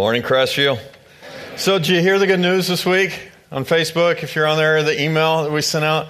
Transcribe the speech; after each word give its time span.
Morning, 0.00 0.22
Crestview. 0.22 0.78
So, 1.58 1.76
did 1.76 1.88
you 1.88 2.00
hear 2.00 2.18
the 2.18 2.26
good 2.26 2.40
news 2.40 2.66
this 2.66 2.86
week 2.86 3.30
on 3.52 3.66
Facebook? 3.66 4.22
If 4.22 4.34
you're 4.34 4.46
on 4.46 4.56
there, 4.56 4.82
the 4.82 4.98
email 4.98 5.42
that 5.42 5.52
we 5.52 5.60
sent 5.60 5.84
out, 5.84 6.08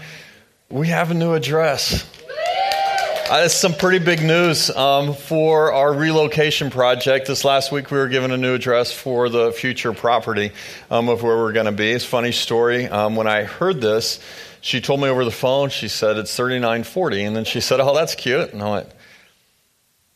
we 0.68 0.86
have 0.86 1.10
a 1.10 1.14
new 1.14 1.34
address. 1.34 2.08
Uh, 3.28 3.42
it's 3.46 3.54
some 3.54 3.74
pretty 3.74 3.98
big 3.98 4.22
news 4.22 4.70
um, 4.70 5.12
for 5.12 5.72
our 5.72 5.92
relocation 5.92 6.70
project. 6.70 7.26
This 7.26 7.44
last 7.44 7.72
week, 7.72 7.90
we 7.90 7.98
were 7.98 8.06
given 8.06 8.30
a 8.30 8.36
new 8.36 8.54
address 8.54 8.92
for 8.92 9.28
the 9.28 9.50
future 9.50 9.92
property 9.92 10.52
um, 10.88 11.08
of 11.08 11.24
where 11.24 11.36
we're 11.38 11.52
going 11.52 11.66
to 11.66 11.72
be. 11.72 11.90
It's 11.90 12.04
a 12.04 12.08
funny 12.08 12.30
story. 12.30 12.86
Um, 12.86 13.16
when 13.16 13.26
I 13.26 13.42
heard 13.42 13.80
this, 13.80 14.20
she 14.60 14.80
told 14.80 15.00
me 15.00 15.08
over 15.08 15.24
the 15.24 15.32
phone, 15.32 15.68
she 15.68 15.88
said, 15.88 16.16
it's 16.16 16.36
3940. 16.36 17.24
And 17.24 17.34
then 17.34 17.44
she 17.44 17.60
said, 17.60 17.80
oh, 17.80 17.92
that's 17.92 18.14
cute. 18.14 18.52
And 18.52 18.62
I 18.62 18.70
went, 18.70 18.86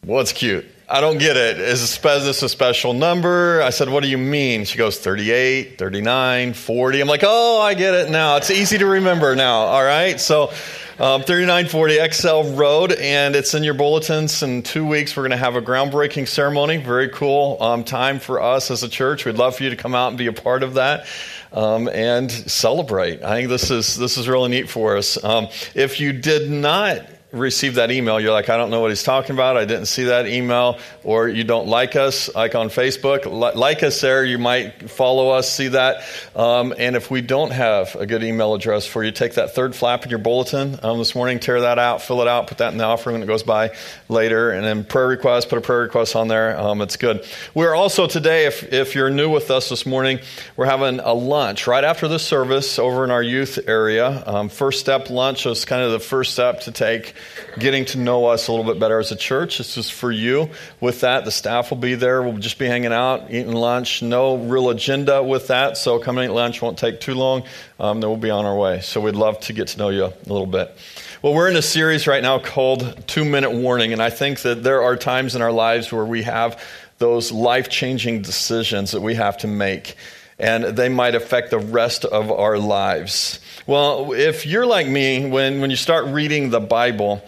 well, 0.05 0.19
what's 0.19 0.33
cute? 0.33 0.65
I 0.87 1.01
don't 1.01 1.17
get 1.17 1.39
it. 1.39 1.59
Is 1.59 1.99
this 1.99 2.43
a 2.43 2.49
special 2.49 2.93
number? 2.93 3.63
I 3.63 3.71
said, 3.71 3.89
What 3.89 4.03
do 4.03 4.09
you 4.09 4.19
mean? 4.19 4.67
She 4.67 4.77
goes, 4.77 4.99
38, 4.99 5.79
39, 5.79 6.53
40. 6.53 7.01
I'm 7.01 7.09
like, 7.09 7.23
Oh, 7.25 7.61
I 7.63 7.73
get 7.73 7.95
it 7.95 8.11
now. 8.11 8.37
It's 8.37 8.51
easy 8.51 8.77
to 8.77 8.87
remember 8.87 9.35
now. 9.35 9.61
All 9.61 9.83
right. 9.83 10.21
So, 10.21 10.51
um, 10.99 11.23
3940 11.23 11.99
Excel 11.99 12.45
Road, 12.55 12.93
and 12.93 13.35
it's 13.35 13.55
in 13.55 13.65
your 13.65 13.75
bulletins. 13.75 14.43
In 14.43 14.63
two 14.63 14.87
weeks, 14.87 15.17
we're 15.17 15.23
going 15.23 15.31
to 15.33 15.37
have 15.39 15.57
a 15.57 15.63
groundbreaking 15.63 16.29
ceremony. 16.29 16.77
Very 16.77 17.09
cool 17.09 17.57
um, 17.63 17.83
time 17.83 18.21
for 18.21 18.41
us 18.41 18.71
as 18.71 18.83
a 18.83 18.89
church. 18.89 19.25
We'd 19.25 19.37
love 19.37 19.57
for 19.57 19.65
you 19.65 19.71
to 19.71 19.77
come 19.77 19.95
out 19.95 20.09
and 20.09 20.19
be 20.19 20.27
a 20.27 20.33
part 20.33 20.63
of 20.63 20.75
that. 20.75 21.07
Um, 21.53 21.89
and 21.89 22.31
celebrate. 22.31 23.23
I 23.23 23.37
think 23.37 23.49
this 23.49 23.71
is 23.71 23.97
this 23.97 24.19
is 24.19 24.29
really 24.29 24.51
neat 24.51 24.69
for 24.69 24.97
us. 24.97 25.23
Um, 25.23 25.49
if 25.75 25.99
you 25.99 26.13
did 26.13 26.51
not 26.51 27.07
received 27.35 27.77
that 27.77 27.91
email, 27.91 28.21
you're 28.21 28.33
like, 28.33 28.49
I 28.49 28.57
don't 28.57 28.71
know 28.71 28.81
what 28.81 28.91
he's 28.91 29.03
talking 29.03 29.35
about. 29.35 29.57
I 29.57 29.65
didn't 29.65 29.87
see 29.87 30.05
that 30.05 30.27
email. 30.27 30.79
Or 31.03 31.29
you 31.29 31.45
don't 31.45 31.67
like 31.67 31.97
us, 31.97 32.35
like 32.35 32.55
on 32.55 32.69
Facebook. 32.69 33.27
Like 33.55 33.83
us 33.83 34.01
there. 34.01 34.25
You 34.25 34.39
might 34.39 34.89
follow 34.91 35.31
us, 35.31 35.53
see 35.53 35.69
that. 35.69 36.05
Um, 36.35 36.73
and 36.79 36.97
if 36.97 37.11
we 37.11 37.21
don't 37.21 37.51
have 37.51 37.95
a 37.97 38.07
good 38.07 38.23
email 38.23 38.55
address 38.55 38.87
for 38.87 39.03
you, 39.05 39.11
take 39.11 39.35
that 39.35 39.55
third 39.55 39.75
flap 39.75 40.05
in 40.05 40.11
your 40.11 40.19
bulletin 40.19 40.79
um, 40.83 40.99
this 40.99 41.15
morning, 41.15 41.41
tear 41.41 41.61
that 41.63 41.79
out, 41.79 42.03
fill 42.03 42.23
it 42.23 42.29
out, 42.29 42.47
put 42.47 42.59
that 42.59 42.73
in 42.73 42.79
the 42.79 42.85
offering 42.85 43.15
when 43.15 43.23
it 43.23 43.27
goes 43.27 43.43
by 43.43 43.75
later. 44.09 44.51
And 44.51 44.65
then 44.65 44.85
prayer 44.85 45.09
request, 45.09 45.49
put 45.49 45.59
a 45.59 45.61
prayer 45.61 45.81
request 45.81 46.17
on 46.17 46.29
there. 46.29 46.59
Um, 46.59 46.81
it's 46.81 46.97
good. 46.97 47.27
We're 47.55 47.75
also 47.75 48.07
today, 48.07 48.47
if, 48.47 48.73
if 48.73 48.95
you're 48.95 49.11
new 49.11 49.29
with 49.29 49.51
us 49.51 49.69
this 49.69 49.85
morning, 49.85 50.21
we're 50.57 50.67
having 50.67 51.01
a 51.01 51.13
lunch 51.13 51.67
right 51.67 51.85
after 51.85 52.09
the 52.09 52.19
service 52.19 52.79
over 52.79 53.05
in 53.05 53.11
our 53.11 53.23
youth 53.23 53.59
area. 53.67 54.23
Um, 54.27 54.49
first 54.49 54.81
step 54.81 55.11
lunch 55.11 55.47
is 55.47 55.65
kind 55.65 55.83
of 55.83 55.93
the 55.93 56.01
first 56.01 56.33
step 56.33 56.61
to 56.63 56.73
take 56.73 57.15
getting 57.59 57.85
to 57.87 57.99
know 57.99 58.27
us 58.27 58.49
a 58.49 58.53
little 58.53 58.71
bit 58.71 58.81
better 58.81 58.99
as 58.99 59.13
a 59.13 59.17
church. 59.17 59.59
This 59.59 59.77
is 59.77 59.91
for 59.91 60.11
you. 60.11 60.51
With 60.81 61.01
that, 61.01 61.25
the 61.25 61.31
staff 61.31 61.71
will 61.71 61.79
be 61.79 61.95
there. 61.95 62.23
We'll 62.23 62.39
just 62.39 62.59
be 62.59 62.67
hanging 62.67 62.93
out, 62.93 63.31
eating 63.31 63.53
lunch. 63.53 64.03
No 64.03 64.37
real 64.37 64.71
agenda 64.71 65.23
with 65.23 65.49
that. 65.49 65.77
So 65.77 65.99
coming 65.99 66.25
eat 66.25 66.33
lunch 66.33 66.61
won't 66.61 66.79
take 66.79 67.01
too 67.01 67.15
long. 67.15 67.45
Um, 67.79 68.01
then 68.01 68.11
we'll 68.11 68.19
be 68.19 68.31
on 68.31 68.45
our 68.45 68.57
way. 68.57 68.81
So 68.81 69.01
we'd 69.01 69.17
love 69.17 69.41
to 69.41 69.53
get 69.53 69.69
to 69.69 69.79
know 69.79 69.89
you 69.91 70.05
a 70.05 70.15
little 70.27 70.47
bit. 70.47 70.77
Well, 71.23 71.35
we're 71.35 71.49
in 71.49 71.57
a 71.57 71.63
series 71.63 72.07
right 72.07 72.23
now 72.23 72.39
called 72.39 73.07
Two 73.07 73.25
Minute 73.25 73.53
Warning. 73.53 73.93
And 73.93 74.03
I 74.03 74.11
think 74.11 74.43
that 74.43 74.63
there 74.63 74.83
are 74.83 74.97
times 74.97 75.35
in 75.35 75.43
our 75.43 75.53
lives 75.53 75.93
where 75.93 76.05
we 76.05 76.23
have 76.23 76.63
those 76.99 77.33
life 77.33 77.69
changing 77.69 78.23
decisions 78.23 78.93
that 78.93 79.01
we 79.01 79.15
have 79.15 79.39
to 79.39 79.47
make 79.47 79.97
and 80.39 80.65
they 80.65 80.89
might 80.89 81.15
affect 81.15 81.51
the 81.51 81.59
rest 81.59 82.05
of 82.05 82.31
our 82.31 82.59
lives. 82.59 83.39
Well, 83.67 84.13
if 84.13 84.45
you're 84.45 84.67
like 84.67 84.87
me, 84.87 85.27
when, 85.27 85.63
when 85.63 85.71
you 85.71 85.77
start 85.77 86.05
reading 86.09 86.51
the 86.51 86.61
Bible, 86.61 87.23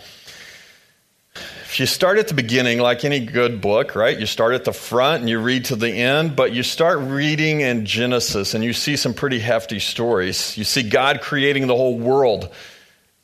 if 1.34 1.80
you 1.80 1.86
start 1.86 2.18
at 2.18 2.28
the 2.28 2.34
beginning, 2.34 2.78
like 2.78 3.06
any 3.06 3.20
good 3.20 3.62
book, 3.62 3.94
right? 3.94 4.18
You 4.18 4.26
start 4.26 4.52
at 4.52 4.66
the 4.66 4.72
front 4.74 5.20
and 5.20 5.30
you 5.30 5.40
read 5.40 5.64
to 5.66 5.76
the 5.76 5.90
end, 5.90 6.36
but 6.36 6.52
you 6.52 6.62
start 6.62 6.98
reading 6.98 7.62
in 7.62 7.86
Genesis 7.86 8.52
and 8.52 8.62
you 8.62 8.74
see 8.74 8.96
some 8.96 9.14
pretty 9.14 9.38
hefty 9.38 9.78
stories. 9.78 10.58
You 10.58 10.64
see 10.64 10.82
God 10.82 11.22
creating 11.22 11.68
the 11.68 11.74
whole 11.74 11.98
world 11.98 12.50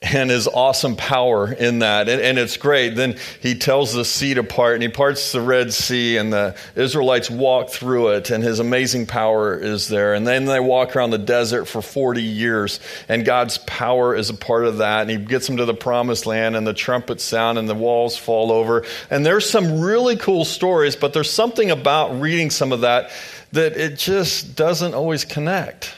and 0.02 0.30
his 0.30 0.48
awesome 0.48 0.96
power 0.96 1.52
in 1.52 1.78
that. 1.78 2.08
And, 2.08 2.20
and, 2.20 2.38
it's 2.38 2.56
great. 2.56 2.96
Then 2.96 3.16
he 3.40 3.54
tells 3.54 3.92
the 3.92 4.04
sea 4.04 4.34
to 4.34 4.42
part 4.42 4.74
and 4.74 4.82
he 4.82 4.88
parts 4.88 5.30
the 5.30 5.40
Red 5.40 5.72
Sea 5.72 6.16
and 6.16 6.32
the 6.32 6.56
Israelites 6.74 7.30
walk 7.30 7.70
through 7.70 8.08
it 8.10 8.30
and 8.30 8.42
his 8.42 8.58
amazing 8.58 9.06
power 9.06 9.56
is 9.56 9.88
there. 9.88 10.14
And 10.14 10.26
then 10.26 10.46
they 10.46 10.58
walk 10.58 10.96
around 10.96 11.10
the 11.10 11.18
desert 11.18 11.66
for 11.66 11.80
40 11.80 12.22
years 12.22 12.80
and 13.08 13.24
God's 13.24 13.58
power 13.58 14.14
is 14.14 14.28
a 14.28 14.34
part 14.34 14.64
of 14.64 14.78
that. 14.78 15.02
And 15.02 15.10
he 15.10 15.18
gets 15.18 15.46
them 15.46 15.58
to 15.58 15.64
the 15.64 15.74
promised 15.74 16.26
land 16.26 16.56
and 16.56 16.66
the 16.66 16.74
trumpets 16.74 17.22
sound 17.22 17.58
and 17.58 17.68
the 17.68 17.74
walls 17.74 18.16
fall 18.16 18.50
over. 18.50 18.84
And 19.08 19.24
there's 19.24 19.48
some 19.48 19.80
really 19.80 20.16
cool 20.16 20.44
stories, 20.44 20.96
but 20.96 21.12
there's 21.12 21.30
something 21.30 21.70
about 21.70 22.20
reading 22.20 22.50
some 22.50 22.72
of 22.72 22.80
that 22.80 23.10
that 23.52 23.76
it 23.76 23.98
just 23.98 24.56
doesn't 24.56 24.94
always 24.94 25.24
connect. 25.24 25.94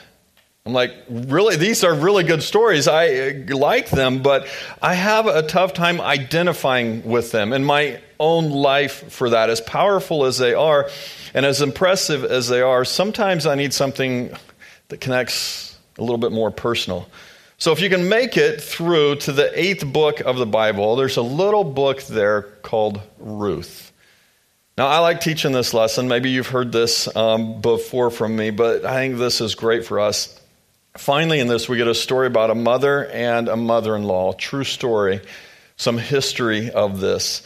I'm 0.67 0.73
like, 0.73 0.95
really, 1.11 1.57
these 1.57 1.85
are 1.85 1.93
really 1.93 2.25
good 2.25 2.43
stories. 2.43 2.89
I 2.89 3.45
like 3.51 3.91
them, 3.91 4.23
but 4.23 4.49
I 4.81 4.95
have 4.95 5.27
a 5.27 5.43
tough 5.43 5.75
time 5.75 6.01
identifying 6.01 7.05
with 7.05 7.33
them 7.33 7.53
in 7.53 7.63
my 7.63 8.01
own 8.19 8.49
life 8.49 9.13
for 9.13 9.29
that. 9.29 9.51
As 9.51 9.61
powerful 9.61 10.25
as 10.25 10.39
they 10.39 10.55
are 10.55 10.89
and 11.35 11.45
as 11.45 11.61
impressive 11.61 12.25
as 12.25 12.49
they 12.49 12.63
are, 12.63 12.87
sometimes 12.87 13.45
I 13.45 13.57
need 13.57 13.75
something 13.75 14.35
that 14.89 15.03
connects 15.03 15.77
a 15.99 16.01
little 16.01 16.17
bit 16.17 16.33
more 16.33 16.51
personal. 16.51 17.11
So 17.59 17.73
if 17.73 17.83
you 17.83 17.91
can 17.91 18.09
make 18.09 18.39
it 18.39 18.63
through 18.63 19.17
to 19.17 19.33
the 19.33 19.51
eighth 19.61 19.85
book 19.85 20.21
of 20.21 20.39
the 20.39 20.47
Bible, 20.47 20.97
there's 20.97 21.19
a 21.19 21.23
little 21.23 21.65
book 21.65 22.05
there 22.05 22.41
called 22.41 23.03
Ruth. 23.19 23.93
Now, 24.79 24.87
I 24.87 25.01
like 25.01 25.21
teaching 25.21 25.53
this 25.53 25.75
lesson. 25.75 26.09
Maybe 26.09 26.31
you've 26.31 26.49
heard 26.49 26.73
this 26.73 27.15
um, 27.15 27.61
before 27.61 28.11
from 28.11 28.35
me, 28.35 28.49
but 28.49 28.87
I 28.87 28.95
think 28.95 29.19
this 29.19 29.43
is 29.43 29.55
great 29.55 29.85
for 29.85 30.01
us 30.01 30.41
Finally, 30.97 31.41
in 31.41 31.49
this, 31.49 31.69
we 31.69 31.77
get 31.77 31.89
a 31.89 31.95
story 31.95 32.29
about 32.29 32.51
a 32.51 32.55
mother 32.55 33.05
and 33.07 33.49
a 33.49 33.57
mother 33.57 33.97
in 33.97 34.05
law. 34.05 34.33
True 34.33 34.63
story, 34.63 35.21
some 35.77 35.99
history 35.99 36.71
of 36.71 37.01
this 37.01 37.43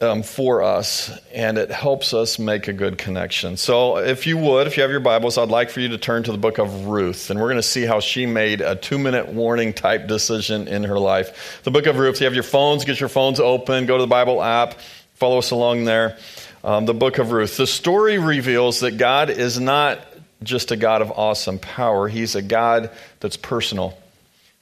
um, 0.00 0.24
for 0.24 0.60
us, 0.60 1.08
and 1.32 1.56
it 1.56 1.70
helps 1.70 2.12
us 2.12 2.36
make 2.36 2.66
a 2.66 2.72
good 2.72 2.98
connection. 2.98 3.56
So, 3.56 3.98
if 3.98 4.26
you 4.26 4.36
would, 4.38 4.66
if 4.66 4.76
you 4.76 4.82
have 4.82 4.90
your 4.90 4.98
Bibles, 4.98 5.38
I'd 5.38 5.50
like 5.50 5.70
for 5.70 5.78
you 5.78 5.88
to 5.90 5.98
turn 5.98 6.24
to 6.24 6.32
the 6.32 6.38
book 6.38 6.58
of 6.58 6.86
Ruth, 6.86 7.30
and 7.30 7.38
we're 7.38 7.46
going 7.46 7.58
to 7.58 7.62
see 7.62 7.84
how 7.84 8.00
she 8.00 8.26
made 8.26 8.60
a 8.60 8.74
two 8.74 8.98
minute 8.98 9.28
warning 9.28 9.72
type 9.72 10.08
decision 10.08 10.66
in 10.66 10.82
her 10.82 10.98
life. 10.98 11.60
The 11.62 11.70
book 11.70 11.86
of 11.86 11.96
Ruth, 11.96 12.20
you 12.20 12.24
have 12.24 12.34
your 12.34 12.42
phones, 12.42 12.84
get 12.84 12.98
your 12.98 13.08
phones 13.08 13.38
open, 13.38 13.86
go 13.86 13.98
to 13.98 14.02
the 14.02 14.08
Bible 14.08 14.42
app, 14.42 14.80
follow 15.14 15.38
us 15.38 15.52
along 15.52 15.84
there. 15.84 16.18
Um, 16.64 16.86
the 16.86 16.94
book 16.94 17.18
of 17.18 17.30
Ruth. 17.30 17.56
The 17.56 17.68
story 17.68 18.18
reveals 18.18 18.80
that 18.80 18.96
God 18.98 19.30
is 19.30 19.60
not 19.60 20.00
just 20.44 20.70
a 20.70 20.76
God 20.76 21.02
of 21.02 21.10
awesome 21.10 21.58
power. 21.58 22.08
He's 22.08 22.34
a 22.34 22.42
God 22.42 22.90
that's 23.20 23.36
personal. 23.36 23.98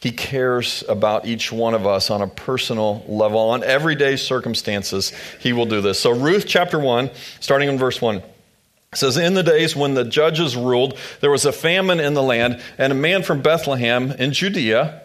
He 0.02 0.10
cares 0.10 0.82
about 0.88 1.26
each 1.26 1.52
one 1.52 1.74
of 1.74 1.86
us 1.86 2.10
on 2.10 2.22
a 2.22 2.26
personal 2.26 3.04
level. 3.06 3.38
On 3.38 3.62
everyday 3.62 4.16
circumstances, 4.16 5.12
He 5.38 5.52
will 5.52 5.66
do 5.66 5.80
this. 5.80 6.00
So, 6.00 6.10
Ruth 6.10 6.44
chapter 6.46 6.78
1, 6.78 7.08
starting 7.38 7.68
in 7.68 7.78
verse 7.78 8.02
1. 8.02 8.20
says, 8.94 9.16
In 9.16 9.34
the 9.34 9.44
days 9.44 9.76
when 9.76 9.94
the 9.94 10.04
judges 10.04 10.56
ruled, 10.56 10.98
there 11.20 11.30
was 11.30 11.44
a 11.44 11.52
famine 11.52 12.00
in 12.00 12.14
the 12.14 12.22
land, 12.22 12.60
and 12.78 12.92
a 12.92 12.96
man 12.96 13.22
from 13.22 13.42
Bethlehem 13.42 14.10
in 14.10 14.32
Judea, 14.32 15.02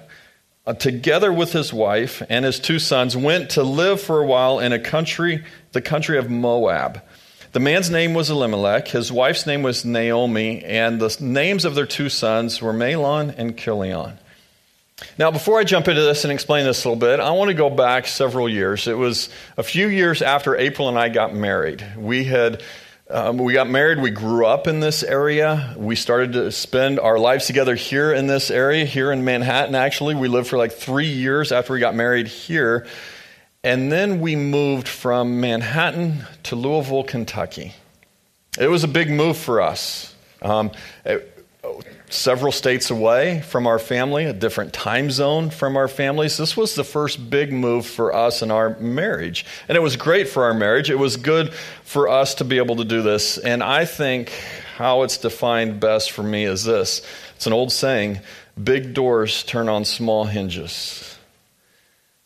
uh, 0.66 0.74
together 0.74 1.32
with 1.32 1.54
his 1.54 1.72
wife 1.72 2.24
and 2.28 2.44
his 2.44 2.60
two 2.60 2.80
sons, 2.80 3.16
went 3.16 3.52
to 3.52 3.62
live 3.62 4.02
for 4.02 4.20
a 4.20 4.26
while 4.26 4.60
in 4.60 4.74
a 4.74 4.80
country, 4.80 5.46
the 5.74 5.82
country 5.82 6.18
of 6.18 6.28
Moab. 6.28 7.04
The 7.58 7.64
man's 7.64 7.90
name 7.90 8.14
was 8.14 8.30
Elimelech, 8.30 8.88
his 8.90 9.12
wife's 9.12 9.48
name 9.48 9.64
was 9.64 9.84
Naomi, 9.84 10.64
and 10.64 11.02
the 11.02 11.18
names 11.20 11.66
of 11.66 11.74
their 11.74 11.88
two 11.88 12.08
sons 12.08 12.62
were 12.62 12.72
Mahlon 12.72 13.34
and 13.36 13.58
Chilion. 13.58 14.20
Now, 15.18 15.32
before 15.32 15.58
I 15.58 15.64
jump 15.64 15.88
into 15.88 16.04
this 16.04 16.24
and 16.24 16.32
explain 16.32 16.66
this 16.66 16.86
a 16.86 16.88
little 16.88 17.00
bit, 17.00 17.20
I 17.20 17.32
want 17.32 17.50
to 17.50 17.56
go 17.56 17.72
back 17.72 18.06
several 18.06 18.48
years. 18.48 18.88
It 18.88 18.96
was 18.96 19.30
a 19.58 19.64
few 19.64 19.88
years 19.88 20.22
after 20.22 20.56
April 20.56 20.88
and 20.88 21.00
I 21.00 21.10
got 21.10 21.34
married. 21.34 21.84
We 21.98 22.26
had 22.26 22.62
um, 23.10 23.40
we 23.40 23.54
got 23.54 23.68
married. 23.68 24.04
We 24.04 24.12
grew 24.12 24.46
up 24.46 24.68
in 24.68 24.80
this 24.80 25.02
area. 25.02 25.74
We 25.78 25.96
started 25.96 26.34
to 26.34 26.52
spend 26.52 27.00
our 27.00 27.18
lives 27.18 27.48
together 27.48 27.74
here 27.74 28.14
in 28.14 28.28
this 28.28 28.52
area, 28.52 28.86
here 28.86 29.12
in 29.12 29.26
Manhattan. 29.26 29.74
Actually, 29.74 30.14
we 30.14 30.28
lived 30.28 30.48
for 30.48 30.60
like 30.60 30.74
three 30.74 31.08
years 31.08 31.52
after 31.52 31.74
we 31.74 31.80
got 31.80 31.96
married 31.96 32.28
here. 32.28 32.86
And 33.64 33.92
then 33.92 34.20
we 34.22 34.36
moved 34.36 34.88
from 34.88 35.42
Manhattan 35.42 36.24
to 36.44 36.56
Louisville, 36.56 37.04
Kentucky. 37.04 37.74
It 38.60 38.68
was 38.68 38.84
a 38.84 38.88
big 38.88 39.10
move 39.10 39.38
for 39.38 39.62
us. 39.62 40.16
Um, 40.42 40.72
it, 41.06 41.34
several 42.10 42.52
states 42.52 42.90
away 42.90 43.42
from 43.42 43.68
our 43.68 43.80
family, 43.80 44.26
a 44.26 44.34
different 44.34 44.74
time 44.74 45.12
zone 45.12 45.50
from 45.50 45.76
our 45.76 45.88
families. 45.88 46.38
This 46.38 46.56
was 46.56 46.76
the 46.76 46.84
first 46.84 47.30
big 47.30 47.52
move 47.52 47.86
for 47.86 48.14
us 48.14 48.42
in 48.42 48.52
our 48.52 48.78
marriage. 48.80 49.46
And 49.68 49.76
it 49.76 49.82
was 49.82 49.98
great 49.98 50.30
for 50.30 50.46
our 50.46 50.54
marriage. 50.54 50.90
It 50.90 51.00
was 51.00 51.18
good 51.18 51.54
for 51.84 52.08
us 52.08 52.36
to 52.36 52.46
be 52.46 52.58
able 52.58 52.78
to 52.78 52.86
do 52.86 53.02
this. 53.02 53.38
And 53.38 53.62
I 53.62 53.86
think 53.86 54.32
how 54.78 55.04
it's 55.04 55.18
defined 55.18 55.80
best 55.80 56.12
for 56.12 56.24
me 56.24 56.46
is 56.46 56.64
this 56.64 57.02
it's 57.36 57.48
an 57.48 57.54
old 57.54 57.72
saying 57.72 58.20
big 58.62 58.94
doors 58.94 59.44
turn 59.44 59.70
on 59.70 59.86
small 59.86 60.26
hinges. 60.26 61.17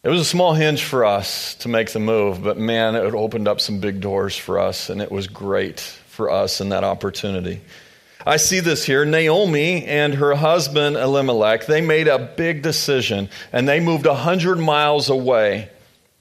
It 0.04 0.10
was 0.10 0.22
a 0.22 0.26
small 0.26 0.56
hinge 0.56 0.84
for 0.84 1.06
us 1.06 1.54
to 1.56 1.70
make 1.70 1.92
the 1.92 2.00
move, 2.00 2.42
but 2.42 2.58
man, 2.58 2.96
it 2.96 3.14
opened 3.14 3.48
up 3.48 3.62
some 3.62 3.80
big 3.80 4.02
doors 4.02 4.36
for 4.36 4.58
us, 4.58 4.90
and 4.90 5.00
it 5.00 5.12
was 5.12 5.28
great 5.28 5.80
for 5.80 6.32
us 6.32 6.60
in 6.60 6.70
that 6.70 6.84
opportunity. 6.84 7.62
I 8.26 8.38
see 8.38 8.62
this 8.62 8.84
here. 8.84 9.06
Naomi 9.06 9.86
and 9.86 10.16
her 10.16 10.34
husband 10.34 10.96
Elimelech, 10.96 11.68
they 11.68 11.82
made 11.82 12.08
a 12.08 12.18
big 12.18 12.64
decision 12.64 13.30
and 13.52 13.68
they 13.68 13.80
moved 13.80 14.06
100 14.06 14.58
miles 14.58 15.10
away 15.10 15.70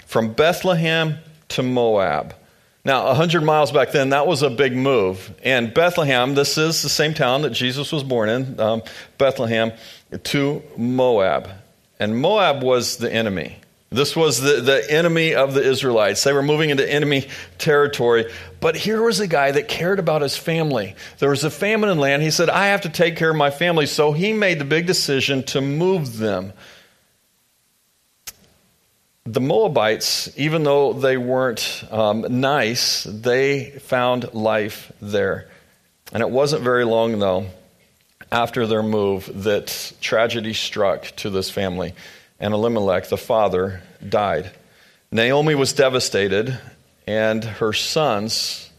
from 0.06 0.32
Bethlehem 0.32 1.16
to 1.48 1.62
Moab. 1.62 2.34
Now, 2.84 3.06
100 3.06 3.42
miles 3.42 3.72
back 3.72 3.92
then, 3.92 4.10
that 4.10 4.26
was 4.26 4.42
a 4.42 4.48
big 4.48 4.74
move. 4.74 5.34
And 5.42 5.74
Bethlehem, 5.74 6.34
this 6.34 6.56
is 6.56 6.82
the 6.82 6.88
same 6.88 7.12
town 7.12 7.42
that 7.42 7.50
Jesus 7.50 7.92
was 7.92 8.02
born 8.02 8.30
in, 8.30 8.60
um, 8.60 8.82
Bethlehem, 9.18 9.72
to 10.24 10.62
Moab. 10.78 11.50
And 11.98 12.18
Moab 12.18 12.62
was 12.62 12.96
the 12.96 13.12
enemy. 13.12 13.59
This 13.92 14.14
was 14.14 14.40
the, 14.40 14.60
the 14.60 14.88
enemy 14.88 15.34
of 15.34 15.52
the 15.52 15.68
Israelites. 15.68 16.22
They 16.22 16.32
were 16.32 16.44
moving 16.44 16.70
into 16.70 16.88
enemy 16.88 17.26
territory. 17.58 18.30
But 18.60 18.76
here 18.76 19.02
was 19.02 19.18
a 19.18 19.26
guy 19.26 19.50
that 19.50 19.66
cared 19.66 19.98
about 19.98 20.22
his 20.22 20.36
family. 20.36 20.94
There 21.18 21.30
was 21.30 21.42
a 21.42 21.50
famine 21.50 21.90
in 21.90 21.98
land. 21.98 22.22
He 22.22 22.30
said, 22.30 22.48
I 22.48 22.68
have 22.68 22.82
to 22.82 22.88
take 22.88 23.16
care 23.16 23.30
of 23.30 23.36
my 23.36 23.50
family. 23.50 23.86
So 23.86 24.12
he 24.12 24.32
made 24.32 24.60
the 24.60 24.64
big 24.64 24.86
decision 24.86 25.42
to 25.46 25.60
move 25.60 26.18
them. 26.18 26.52
The 29.24 29.40
Moabites, 29.40 30.32
even 30.38 30.62
though 30.62 30.92
they 30.92 31.16
weren't 31.16 31.84
um, 31.90 32.24
nice, 32.40 33.02
they 33.02 33.70
found 33.70 34.32
life 34.32 34.92
there. 35.02 35.48
And 36.12 36.22
it 36.22 36.30
wasn't 36.30 36.62
very 36.62 36.84
long, 36.84 37.18
though, 37.18 37.46
after 38.30 38.68
their 38.68 38.84
move 38.84 39.42
that 39.42 39.94
tragedy 40.00 40.52
struck 40.54 41.06
to 41.16 41.30
this 41.30 41.50
family 41.50 41.92
and 42.40 42.54
Elimelech, 42.54 43.08
the 43.08 43.16
father, 43.16 43.82
died. 44.06 44.50
Naomi 45.12 45.54
was 45.54 45.72
devastated, 45.72 46.58
and 47.06 47.44
her 47.44 47.72
sons 47.72 48.70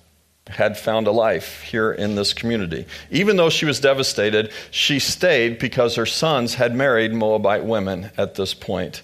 had 0.48 0.78
found 0.78 1.08
a 1.08 1.12
life 1.12 1.62
here 1.62 1.92
in 1.92 2.16
this 2.16 2.34
community. 2.34 2.86
Even 3.10 3.38
though 3.38 3.50
she 3.50 3.66
was 3.66 3.80
devastated, 3.80 4.52
she 4.72 5.00
stayed 5.00 5.60
because 5.60 5.96
her 5.96 6.06
sons 6.06 6.56
had 6.56 6.76
married 6.76 7.14
Moabite 7.14 7.64
women 7.64 8.12
at 8.18 8.36
this 8.36 8.54
point. 8.54 9.04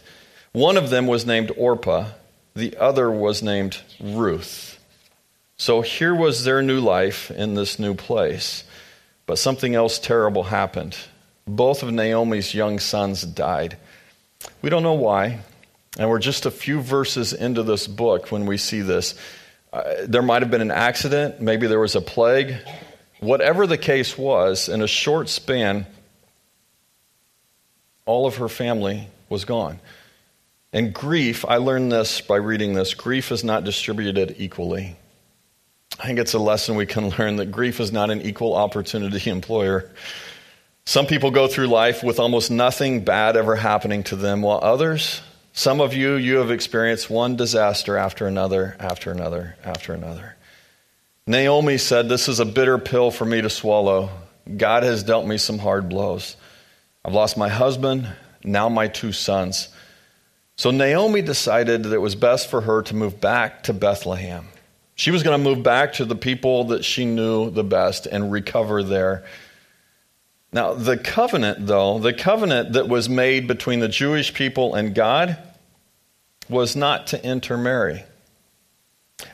One 0.52 0.78
of 0.78 0.90
them 0.90 1.08
was 1.08 1.26
named 1.26 1.52
Orpah, 1.56 2.10
the 2.56 2.76
other 2.78 3.12
was 3.12 3.44
named 3.44 3.78
Ruth. 4.02 4.80
So 5.58 5.82
here 5.82 6.16
was 6.16 6.44
their 6.44 6.62
new 6.62 6.80
life 6.80 7.32
in 7.32 7.54
this 7.54 7.80
new 7.80 7.94
place. 7.94 8.64
But 9.26 9.38
something 9.38 9.76
else 9.76 10.00
terrible 10.00 10.44
happened. 10.44 10.98
Both 11.46 11.84
of 11.84 11.92
Naomi's 11.92 12.54
young 12.54 12.80
sons 12.80 13.24
died. 13.24 13.78
We 14.62 14.70
don't 14.70 14.84
know 14.84 14.94
why, 14.94 15.40
and 15.98 16.10
we're 16.10 16.20
just 16.20 16.46
a 16.46 16.52
few 16.52 16.82
verses 16.82 17.34
into 17.34 17.64
this 17.64 17.88
book 17.88 18.32
when 18.32 18.46
we 18.46 18.58
see 18.58 18.82
this. 18.82 19.16
Uh, 19.72 19.84
there 20.04 20.22
might 20.22 20.42
have 20.42 20.52
been 20.52 20.62
an 20.62 20.72
accident, 20.72 21.42
maybe 21.42 21.68
there 21.68 21.80
was 21.80 21.96
a 21.96 22.02
plague. 22.02 22.56
Whatever 23.20 23.68
the 23.68 23.78
case 23.78 24.18
was, 24.18 24.70
in 24.70 24.82
a 24.82 24.88
short 24.88 25.30
span, 25.30 25.88
all 28.06 28.26
of 28.26 28.38
her 28.38 28.50
family 28.50 29.08
was 29.30 29.46
gone. 29.46 29.80
And 30.74 30.94
grief, 30.94 31.46
I 31.46 31.58
learned 31.58 31.92
this 31.92 32.22
by 32.22 32.36
reading 32.36 32.74
this 32.74 32.94
grief 32.94 33.32
is 33.32 33.44
not 33.44 33.64
distributed 33.64 34.36
equally. 34.38 34.96
I 36.00 36.06
think 36.06 36.20
it's 36.20 36.34
a 36.34 36.40
lesson 36.40 36.76
we 36.76 36.86
can 36.86 37.10
learn 37.18 37.38
that 37.38 37.52
grief 37.52 37.80
is 37.80 37.92
not 37.92 38.10
an 38.10 38.22
equal 38.22 38.56
opportunity 38.56 39.30
employer. 39.30 39.92
Some 40.88 41.06
people 41.06 41.32
go 41.32 41.50
through 41.50 41.68
life 41.68 42.02
with 42.02 42.18
almost 42.18 42.50
nothing 42.50 43.04
bad 43.04 43.36
ever 43.36 43.58
happening 43.58 44.04
to 44.04 44.16
them, 44.16 44.42
while 44.42 44.62
others, 44.64 45.20
some 45.52 45.82
of 45.82 45.94
you, 45.94 46.14
you 46.14 46.38
have 46.38 46.50
experienced 46.50 47.10
one 47.10 47.36
disaster 47.36 47.98
after 47.98 48.26
another, 48.26 48.78
after 48.80 49.12
another, 49.12 49.58
after 49.66 49.94
another. 49.94 50.38
Naomi 51.28 51.78
said, 51.78 52.08
This 52.08 52.30
is 52.30 52.40
a 52.40 52.46
bitter 52.46 52.78
pill 52.78 53.12
for 53.12 53.26
me 53.26 53.42
to 53.42 53.50
swallow. 53.50 54.10
God 54.56 54.84
has 54.84 55.04
dealt 55.04 55.28
me 55.28 55.38
some 55.38 55.60
hard 55.60 55.90
blows. 55.90 56.38
I've 57.04 57.14
lost 57.14 57.36
my 57.36 57.50
husband, 57.50 58.08
now 58.46 58.70
my 58.70 58.88
two 58.88 59.12
sons. 59.12 59.68
So 60.56 60.72
Naomi 60.72 61.22
decided 61.22 61.84
that 61.84 61.94
it 61.94 62.00
was 62.00 62.16
best 62.16 62.50
for 62.50 62.62
her 62.62 62.82
to 62.84 62.96
move 62.96 63.20
back 63.20 63.64
to 63.64 63.74
Bethlehem. 63.74 64.48
She 64.96 65.12
was 65.12 65.22
going 65.22 65.38
to 65.38 65.50
move 65.50 65.64
back 65.64 65.94
to 65.94 66.06
the 66.06 66.16
people 66.16 66.64
that 66.66 66.86
she 66.86 67.04
knew 67.04 67.50
the 67.50 67.66
best 67.66 68.06
and 68.06 68.32
recover 68.32 68.84
there. 68.84 69.26
Now, 70.52 70.74
the 70.74 70.98
covenant, 70.98 71.68
though, 71.68 72.00
the 72.00 72.14
covenant 72.14 72.74
that 72.74 72.88
was 72.88 73.10
made 73.10 73.48
between 73.48 73.80
the 73.80 73.88
Jewish 73.88 74.34
people 74.34 74.76
and 74.76 74.96
God 74.96 75.38
was 76.50 76.76
not 76.76 77.08
to 77.08 77.24
intermarry. 77.24 78.04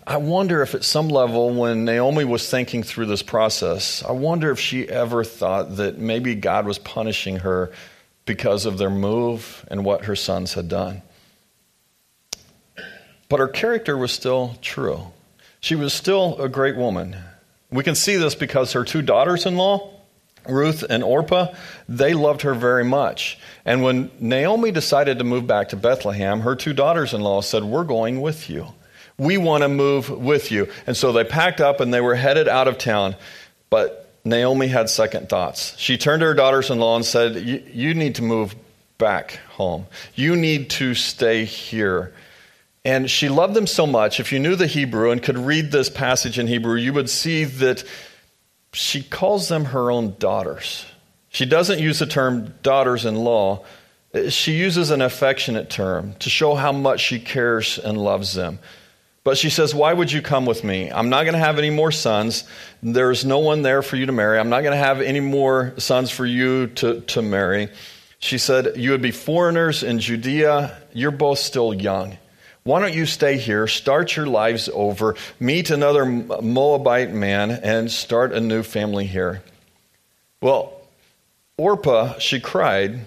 I 0.07 0.17
wonder 0.17 0.61
if 0.61 0.73
at 0.75 0.83
some 0.83 1.09
level, 1.09 1.53
when 1.53 1.85
Naomi 1.85 2.23
was 2.23 2.49
thinking 2.49 2.83
through 2.83 3.05
this 3.07 3.21
process, 3.21 4.03
I 4.03 4.11
wonder 4.13 4.49
if 4.51 4.59
she 4.59 4.87
ever 4.87 5.23
thought 5.23 5.75
that 5.77 5.97
maybe 5.97 6.35
God 6.35 6.65
was 6.65 6.77
punishing 6.79 7.37
her 7.37 7.71
because 8.25 8.65
of 8.65 8.77
their 8.77 8.89
move 8.89 9.65
and 9.69 9.83
what 9.83 10.05
her 10.05 10.15
sons 10.15 10.53
had 10.53 10.69
done. 10.69 11.01
But 13.29 13.39
her 13.39 13.47
character 13.47 13.97
was 13.97 14.11
still 14.11 14.57
true. 14.61 15.07
She 15.59 15.75
was 15.75 15.93
still 15.93 16.41
a 16.41 16.49
great 16.49 16.75
woman. 16.75 17.17
We 17.71 17.83
can 17.83 17.95
see 17.95 18.15
this 18.15 18.35
because 18.35 18.73
her 18.73 18.83
two 18.83 19.01
daughters 19.01 19.45
in 19.45 19.57
law, 19.57 19.89
Ruth 20.47 20.83
and 20.89 21.03
Orpah, 21.03 21.53
they 21.87 22.13
loved 22.13 22.41
her 22.41 22.53
very 22.53 22.83
much. 22.83 23.39
And 23.65 23.83
when 23.83 24.11
Naomi 24.19 24.71
decided 24.71 25.19
to 25.19 25.23
move 25.23 25.47
back 25.47 25.69
to 25.69 25.75
Bethlehem, 25.75 26.41
her 26.41 26.55
two 26.55 26.73
daughters 26.73 27.13
in 27.13 27.21
law 27.21 27.41
said, 27.41 27.63
We're 27.63 27.83
going 27.83 28.21
with 28.21 28.49
you. 28.49 28.67
We 29.17 29.37
want 29.37 29.63
to 29.63 29.69
move 29.69 30.09
with 30.09 30.51
you. 30.51 30.69
And 30.87 30.97
so 30.97 31.11
they 31.11 31.23
packed 31.23 31.61
up 31.61 31.79
and 31.79 31.93
they 31.93 32.01
were 32.01 32.15
headed 32.15 32.47
out 32.47 32.67
of 32.67 32.77
town. 32.77 33.15
But 33.69 34.09
Naomi 34.25 34.67
had 34.67 34.89
second 34.89 35.29
thoughts. 35.29 35.77
She 35.77 35.97
turned 35.97 36.21
to 36.21 36.27
her 36.27 36.33
daughters 36.33 36.69
in 36.69 36.79
law 36.79 36.95
and 36.95 37.05
said, 37.05 37.35
You 37.35 37.93
need 37.93 38.15
to 38.15 38.23
move 38.23 38.55
back 38.97 39.39
home. 39.49 39.85
You 40.15 40.35
need 40.35 40.69
to 40.71 40.95
stay 40.95 41.45
here. 41.45 42.13
And 42.85 43.09
she 43.09 43.29
loved 43.29 43.53
them 43.53 43.67
so 43.67 43.87
much. 43.87 44.19
If 44.19 44.31
you 44.31 44.39
knew 44.39 44.55
the 44.55 44.67
Hebrew 44.67 45.11
and 45.11 45.21
could 45.23 45.37
read 45.37 45.71
this 45.71 45.89
passage 45.89 46.37
in 46.37 46.47
Hebrew, 46.47 46.75
you 46.75 46.91
would 46.93 47.09
see 47.09 47.45
that 47.45 47.83
she 48.73 49.03
calls 49.03 49.47
them 49.47 49.65
her 49.65 49.91
own 49.91 50.15
daughters. 50.19 50.85
She 51.29 51.45
doesn't 51.45 51.79
use 51.79 51.99
the 51.99 52.05
term 52.05 52.53
daughters 52.61 53.05
in 53.05 53.15
law. 53.15 53.65
She 54.29 54.53
uses 54.53 54.91
an 54.91 55.01
affectionate 55.01 55.69
term 55.69 56.13
to 56.19 56.29
show 56.29 56.55
how 56.55 56.71
much 56.71 56.99
she 57.01 57.19
cares 57.19 57.79
and 57.79 57.97
loves 57.97 58.33
them. 58.33 58.59
But 59.23 59.37
she 59.37 59.49
says, 59.49 59.73
Why 59.73 59.93
would 59.93 60.11
you 60.11 60.21
come 60.21 60.45
with 60.45 60.63
me? 60.63 60.91
I'm 60.91 61.09
not 61.09 61.23
going 61.23 61.33
to 61.33 61.39
have 61.39 61.57
any 61.57 61.69
more 61.69 61.91
sons. 61.91 62.43
There's 62.81 63.23
no 63.23 63.39
one 63.39 63.61
there 63.61 63.81
for 63.81 63.95
you 63.95 64.05
to 64.05 64.11
marry. 64.11 64.37
I'm 64.37 64.49
not 64.49 64.61
going 64.61 64.77
to 64.77 64.85
have 64.85 65.01
any 65.01 65.21
more 65.21 65.73
sons 65.77 66.11
for 66.11 66.25
you 66.25 66.67
to, 66.67 67.01
to 67.01 67.21
marry. 67.21 67.69
She 68.19 68.37
said, 68.37 68.73
You 68.75 68.91
would 68.91 69.01
be 69.01 69.11
foreigners 69.11 69.81
in 69.83 69.99
Judea. 69.99 70.77
You're 70.93 71.11
both 71.11 71.39
still 71.39 71.73
young. 71.73 72.17
Why 72.63 72.79
don't 72.79 72.93
you 72.93 73.05
stay 73.05 73.37
here, 73.37 73.67
start 73.67 74.15
your 74.15 74.25
lives 74.25 74.69
over, 74.73 75.15
meet 75.37 75.69
another 75.69 76.05
Moabite 76.05 77.11
man, 77.11 77.51
and 77.51 77.91
start 77.91 78.31
a 78.31 78.39
new 78.39 78.63
family 78.63 79.05
here? 79.05 79.43
Well, 80.41 80.73
Orpah, 81.57 82.19
she 82.19 82.39
cried, 82.39 83.01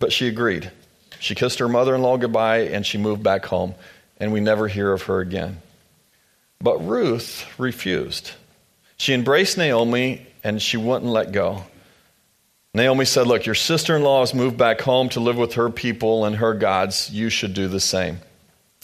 but 0.00 0.12
she 0.12 0.26
agreed. 0.26 0.72
She 1.20 1.36
kissed 1.36 1.60
her 1.60 1.68
mother 1.68 1.94
in 1.94 2.02
law 2.02 2.16
goodbye 2.16 2.62
and 2.68 2.84
she 2.84 2.98
moved 2.98 3.22
back 3.22 3.46
home, 3.46 3.74
and 4.18 4.32
we 4.32 4.40
never 4.40 4.66
hear 4.66 4.92
of 4.92 5.02
her 5.02 5.20
again. 5.20 5.62
But 6.60 6.84
Ruth 6.86 7.46
refused. 7.58 8.32
She 8.96 9.14
embraced 9.14 9.56
Naomi 9.56 10.26
and 10.42 10.60
she 10.60 10.76
wouldn't 10.76 11.10
let 11.10 11.32
go. 11.32 11.64
Naomi 12.74 13.04
said, 13.04 13.26
Look, 13.26 13.46
your 13.46 13.54
sister 13.54 13.96
in 13.96 14.02
law 14.02 14.20
has 14.20 14.34
moved 14.34 14.56
back 14.56 14.80
home 14.80 15.08
to 15.10 15.20
live 15.20 15.36
with 15.36 15.54
her 15.54 15.70
people 15.70 16.24
and 16.24 16.36
her 16.36 16.54
gods. 16.54 17.10
You 17.10 17.30
should 17.30 17.54
do 17.54 17.68
the 17.68 17.80
same. 17.80 18.18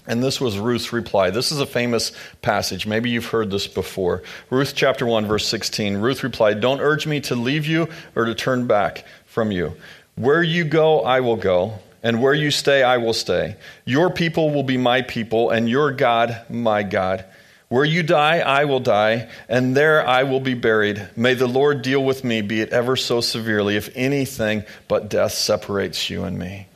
And 0.07 0.23
this 0.23 0.41
was 0.41 0.59
Ruth's 0.59 0.93
reply. 0.93 1.31
This 1.31 1.53
is 1.53 1.61
a 1.61 1.67
famous 1.67 2.11
passage. 2.41 2.87
Maybe 2.87 3.11
you've 3.11 3.27
heard 3.27 3.51
this 3.51 3.69
before. 3.69 4.23
Ruth 4.51 4.73
chapter 4.75 5.07
1, 5.07 5.27
verse 5.27 5.47
16. 5.47 5.99
Ruth 5.99 6.25
replied, 6.25 6.61
Don't 6.61 6.81
urge 6.81 7.07
me 7.07 7.21
to 7.23 7.37
leave 7.37 7.67
you 7.67 7.89
or 8.17 8.25
to 8.25 8.35
turn 8.35 8.67
back 8.67 9.05
from 9.27 9.53
you. 9.53 9.75
Where 10.17 10.43
you 10.43 10.65
go, 10.65 11.03
I 11.03 11.21
will 11.21 11.37
go, 11.37 11.79
and 12.03 12.21
where 12.21 12.35
you 12.35 12.51
stay, 12.51 12.83
I 12.83 12.97
will 12.97 13.13
stay. 13.13 13.57
Your 13.85 14.11
people 14.11 14.51
will 14.51 14.65
be 14.65 14.77
my 14.77 15.03
people, 15.03 15.51
and 15.51 15.69
your 15.69 15.93
God, 15.93 16.43
my 16.51 16.83
God. 16.83 17.25
Where 17.69 17.85
you 17.85 18.03
die, 18.03 18.41
I 18.41 18.65
will 18.65 18.81
die, 18.81 19.31
and 19.49 19.75
there 19.75 20.07
I 20.07 20.25
will 20.25 20.41
be 20.41 20.55
buried. 20.55 21.09
May 21.17 21.35
the 21.35 21.47
Lord 21.47 21.81
deal 21.81 22.05
with 22.05 22.25
me, 22.25 22.43
be 22.43 22.61
it 22.61 22.71
ever 22.71 22.97
so 22.97 23.21
severely, 23.21 23.77
if 23.77 23.89
anything 23.95 24.65
but 24.89 25.09
death 25.09 25.33
separates 25.33 26.11
you 26.11 26.25
and 26.25 26.39
me. 26.39 26.67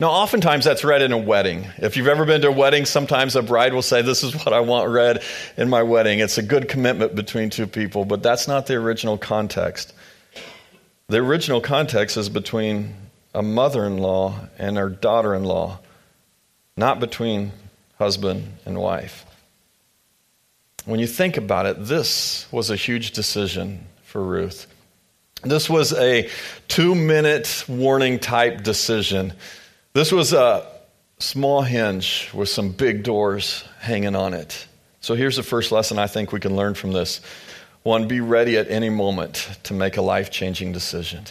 Now, 0.00 0.12
oftentimes 0.12 0.64
that's 0.64 0.82
read 0.82 1.02
in 1.02 1.12
a 1.12 1.18
wedding. 1.18 1.66
If 1.76 1.98
you've 1.98 2.08
ever 2.08 2.24
been 2.24 2.40
to 2.40 2.48
a 2.48 2.52
wedding, 2.52 2.86
sometimes 2.86 3.36
a 3.36 3.42
bride 3.42 3.74
will 3.74 3.82
say, 3.82 4.00
This 4.00 4.24
is 4.24 4.34
what 4.34 4.54
I 4.54 4.60
want 4.60 4.88
read 4.88 5.22
in 5.58 5.68
my 5.68 5.82
wedding. 5.82 6.20
It's 6.20 6.38
a 6.38 6.42
good 6.42 6.70
commitment 6.70 7.14
between 7.14 7.50
two 7.50 7.66
people, 7.66 8.06
but 8.06 8.22
that's 8.22 8.48
not 8.48 8.66
the 8.66 8.76
original 8.76 9.18
context. 9.18 9.92
The 11.08 11.18
original 11.18 11.60
context 11.60 12.16
is 12.16 12.30
between 12.30 12.94
a 13.34 13.42
mother 13.42 13.84
in 13.84 13.98
law 13.98 14.36
and 14.58 14.78
her 14.78 14.88
daughter 14.88 15.34
in 15.34 15.44
law, 15.44 15.80
not 16.78 16.98
between 16.98 17.52
husband 17.98 18.54
and 18.64 18.78
wife. 18.78 19.26
when 20.86 20.98
you 20.98 21.06
think 21.06 21.36
about 21.36 21.66
it, 21.66 21.84
this 21.84 22.50
was 22.50 22.70
a 22.70 22.76
huge 22.76 23.10
decision 23.10 23.84
for 24.02 24.24
Ruth. 24.24 24.66
This 25.42 25.68
was 25.68 25.92
a 25.92 26.30
two 26.68 26.94
minute 26.94 27.64
warning 27.68 28.18
type 28.18 28.62
decision. 28.62 29.34
This 29.92 30.12
was 30.12 30.32
a 30.32 30.66
small 31.18 31.62
hinge 31.62 32.30
with 32.32 32.48
some 32.48 32.70
big 32.70 33.02
doors 33.02 33.64
hanging 33.80 34.14
on 34.14 34.34
it. 34.34 34.66
So 35.00 35.14
here's 35.14 35.34
the 35.34 35.42
first 35.42 35.72
lesson 35.72 35.98
I 35.98 36.06
think 36.06 36.32
we 36.32 36.38
can 36.38 36.54
learn 36.54 36.74
from 36.74 36.92
this. 36.92 37.20
One, 37.82 38.06
be 38.06 38.20
ready 38.20 38.56
at 38.56 38.70
any 38.70 38.88
moment 38.88 39.48
to 39.64 39.74
make 39.74 39.96
a 39.96 40.02
life 40.02 40.30
changing 40.30 40.70
decision. 40.70 41.24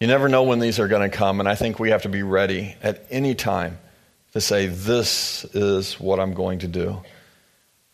You 0.00 0.06
never 0.06 0.28
know 0.28 0.42
when 0.42 0.58
these 0.58 0.78
are 0.78 0.88
going 0.88 1.08
to 1.08 1.16
come, 1.16 1.40
and 1.40 1.48
I 1.48 1.54
think 1.54 1.78
we 1.78 1.90
have 1.90 2.02
to 2.02 2.10
be 2.10 2.22
ready 2.22 2.76
at 2.82 3.06
any 3.10 3.34
time 3.34 3.78
to 4.32 4.40
say, 4.40 4.66
This 4.66 5.44
is 5.54 5.98
what 5.98 6.20
I'm 6.20 6.34
going 6.34 6.58
to 6.58 6.68
do. 6.68 7.02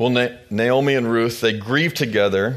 Well, 0.00 0.10
Naomi 0.50 0.94
and 0.94 1.10
Ruth, 1.10 1.40
they 1.40 1.56
grieved 1.56 1.96
together, 1.96 2.56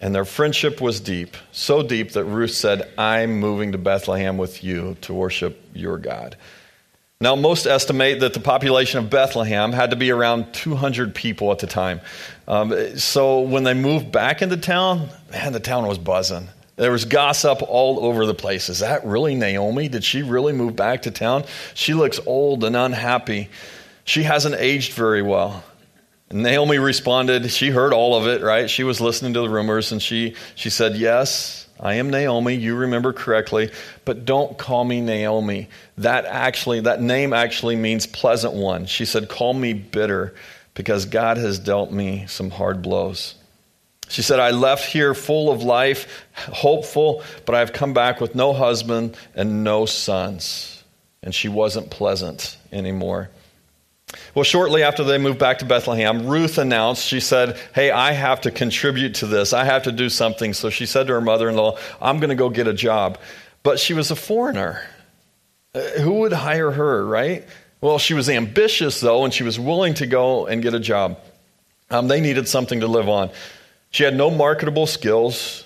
and 0.00 0.14
their 0.14 0.24
friendship 0.24 0.80
was 0.80 1.00
deep, 1.00 1.36
so 1.50 1.82
deep 1.82 2.12
that 2.12 2.24
Ruth 2.24 2.52
said, 2.52 2.88
I'm 2.96 3.40
moving 3.40 3.72
to 3.72 3.78
Bethlehem 3.78 4.38
with 4.38 4.62
you 4.62 4.96
to 5.02 5.14
worship 5.14 5.60
your 5.74 5.98
God. 5.98 6.36
Now, 7.20 7.34
most 7.34 7.66
estimate 7.66 8.20
that 8.20 8.32
the 8.32 8.40
population 8.40 9.00
of 9.00 9.10
Bethlehem 9.10 9.72
had 9.72 9.90
to 9.90 9.96
be 9.96 10.12
around 10.12 10.52
200 10.52 11.16
people 11.16 11.50
at 11.50 11.58
the 11.58 11.66
time. 11.66 12.00
Um, 12.46 12.96
so 12.96 13.40
when 13.40 13.64
they 13.64 13.74
moved 13.74 14.12
back 14.12 14.40
into 14.40 14.56
town, 14.56 15.08
man, 15.32 15.52
the 15.52 15.58
town 15.58 15.88
was 15.88 15.98
buzzing. 15.98 16.48
There 16.76 16.92
was 16.92 17.04
gossip 17.06 17.60
all 17.66 18.04
over 18.04 18.24
the 18.24 18.34
place. 18.34 18.68
Is 18.68 18.78
that 18.78 19.04
really 19.04 19.34
Naomi? 19.34 19.88
Did 19.88 20.04
she 20.04 20.22
really 20.22 20.52
move 20.52 20.76
back 20.76 21.02
to 21.02 21.10
town? 21.10 21.42
She 21.74 21.92
looks 21.92 22.20
old 22.24 22.62
and 22.62 22.76
unhappy. 22.76 23.50
She 24.04 24.22
hasn't 24.22 24.54
aged 24.54 24.92
very 24.92 25.20
well. 25.20 25.64
Naomi 26.30 26.78
responded, 26.78 27.50
she 27.50 27.70
heard 27.70 27.92
all 27.92 28.14
of 28.14 28.26
it, 28.26 28.42
right? 28.42 28.68
She 28.68 28.84
was 28.84 29.00
listening 29.00 29.34
to 29.34 29.40
the 29.40 29.48
rumors 29.48 29.92
and 29.92 30.02
she, 30.02 30.34
she 30.54 30.68
said, 30.68 30.96
Yes, 30.96 31.66
I 31.80 31.94
am 31.94 32.10
Naomi. 32.10 32.54
You 32.54 32.74
remember 32.74 33.12
correctly, 33.12 33.70
but 34.04 34.24
don't 34.24 34.58
call 34.58 34.84
me 34.84 35.00
Naomi. 35.00 35.68
That 35.96 36.26
actually, 36.26 36.80
that 36.80 37.00
name 37.00 37.32
actually 37.32 37.76
means 37.76 38.06
pleasant 38.06 38.52
one. 38.52 38.86
She 38.86 39.04
said, 39.04 39.28
Call 39.28 39.54
me 39.54 39.72
bitter 39.72 40.34
because 40.74 41.06
God 41.06 41.38
has 41.38 41.58
dealt 41.58 41.90
me 41.90 42.26
some 42.26 42.50
hard 42.50 42.82
blows. 42.82 43.34
She 44.08 44.22
said, 44.22 44.40
I 44.40 44.50
left 44.50 44.86
here 44.86 45.14
full 45.14 45.50
of 45.50 45.62
life, 45.62 46.26
hopeful, 46.34 47.22
but 47.44 47.54
I've 47.54 47.72
come 47.72 47.92
back 47.92 48.20
with 48.20 48.34
no 48.34 48.52
husband 48.52 49.16
and 49.34 49.64
no 49.64 49.86
sons. 49.86 50.82
And 51.22 51.34
she 51.34 51.48
wasn't 51.48 51.90
pleasant 51.90 52.56
anymore. 52.72 53.30
Well, 54.34 54.44
shortly 54.44 54.82
after 54.82 55.04
they 55.04 55.18
moved 55.18 55.38
back 55.38 55.58
to 55.58 55.64
Bethlehem, 55.64 56.26
Ruth 56.26 56.58
announced, 56.58 57.04
she 57.04 57.20
said, 57.20 57.58
Hey, 57.74 57.90
I 57.90 58.12
have 58.12 58.42
to 58.42 58.50
contribute 58.50 59.16
to 59.16 59.26
this. 59.26 59.52
I 59.52 59.64
have 59.64 59.82
to 59.84 59.92
do 59.92 60.08
something. 60.08 60.54
So 60.54 60.70
she 60.70 60.86
said 60.86 61.06
to 61.08 61.12
her 61.14 61.20
mother 61.20 61.48
in 61.48 61.56
law, 61.56 61.78
I'm 62.00 62.18
going 62.18 62.30
to 62.30 62.36
go 62.36 62.48
get 62.48 62.66
a 62.66 62.72
job. 62.72 63.18
But 63.62 63.78
she 63.78 63.94
was 63.94 64.10
a 64.10 64.16
foreigner. 64.16 64.82
Uh, 65.74 65.80
who 66.00 66.14
would 66.20 66.32
hire 66.32 66.70
her, 66.70 67.04
right? 67.04 67.46
Well, 67.80 67.98
she 67.98 68.14
was 68.14 68.28
ambitious, 68.28 69.00
though, 69.00 69.24
and 69.24 69.32
she 69.32 69.44
was 69.44 69.60
willing 69.60 69.94
to 69.94 70.06
go 70.06 70.46
and 70.46 70.62
get 70.62 70.74
a 70.74 70.80
job. 70.80 71.18
Um, 71.90 72.08
they 72.08 72.20
needed 72.20 72.48
something 72.48 72.80
to 72.80 72.86
live 72.86 73.08
on. 73.08 73.30
She 73.90 74.04
had 74.04 74.16
no 74.16 74.30
marketable 74.30 74.86
skills, 74.86 75.64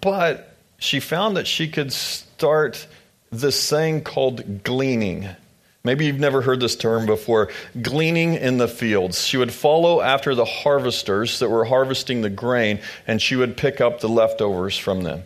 but 0.00 0.54
she 0.78 1.00
found 1.00 1.36
that 1.36 1.46
she 1.46 1.68
could 1.68 1.92
start 1.92 2.86
this 3.30 3.70
thing 3.70 4.02
called 4.02 4.64
gleaning. 4.64 5.28
Maybe 5.82 6.06
you've 6.06 6.20
never 6.20 6.42
heard 6.42 6.60
this 6.60 6.76
term 6.76 7.06
before 7.06 7.48
gleaning 7.80 8.34
in 8.34 8.58
the 8.58 8.68
fields. 8.68 9.24
She 9.26 9.38
would 9.38 9.52
follow 9.52 10.02
after 10.02 10.34
the 10.34 10.44
harvesters 10.44 11.38
that 11.38 11.48
were 11.48 11.64
harvesting 11.64 12.20
the 12.20 12.30
grain, 12.30 12.80
and 13.06 13.20
she 13.20 13.34
would 13.36 13.56
pick 13.56 13.80
up 13.80 14.00
the 14.00 14.08
leftovers 14.08 14.76
from 14.76 15.02
them. 15.02 15.22